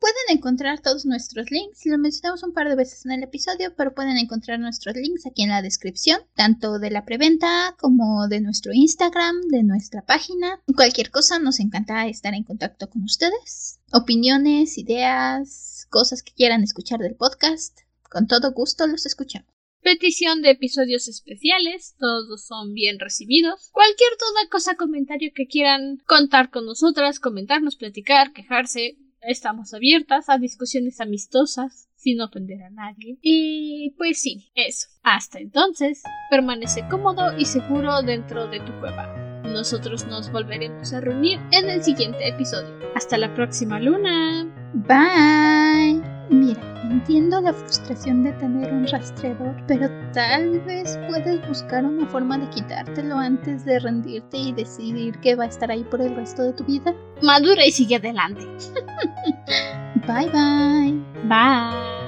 [0.00, 3.94] Pueden encontrar todos nuestros links, lo mencionamos un par de veces en el episodio, pero
[3.94, 8.72] pueden encontrar nuestros links aquí en la descripción, tanto de la preventa como de nuestro
[8.72, 10.58] Instagram, de nuestra página.
[10.74, 13.78] Cualquier cosa, nos encanta estar en contacto con ustedes.
[13.92, 19.50] Opiniones, ideas, cosas que quieran escuchar del podcast, con todo gusto los escuchamos.
[19.82, 23.68] petición de episodios especiales, todos son bien recibidos.
[23.72, 30.38] Cualquier duda, cosa, comentario que quieran contar con nosotras, comentarnos, platicar, quejarse, estamos abiertas a
[30.38, 33.18] discusiones amistosas sin ofender a nadie.
[33.22, 34.88] Y pues sí, eso.
[35.02, 39.42] Hasta entonces, permanece cómodo y seguro dentro de tu cueva.
[39.44, 42.78] Nosotros nos volveremos a reunir en el siguiente episodio.
[42.94, 44.46] Hasta la próxima luna.
[44.74, 46.19] Bye.
[46.30, 52.38] Mira, entiendo la frustración de tener un rastreador, pero tal vez puedes buscar una forma
[52.38, 56.42] de quitártelo antes de rendirte y decidir que va a estar ahí por el resto
[56.42, 56.94] de tu vida.
[57.20, 58.46] Madura y sigue adelante.
[60.06, 61.02] bye bye.
[61.24, 61.99] Bye.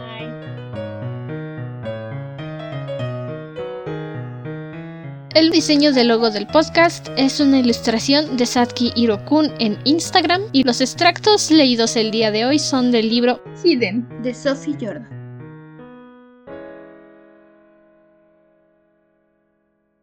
[5.35, 10.63] El diseño del logo del podcast es una ilustración de Satki Hirokun en Instagram y
[10.63, 15.22] los extractos leídos el día de hoy son del libro Hidden de Sophie Jordan.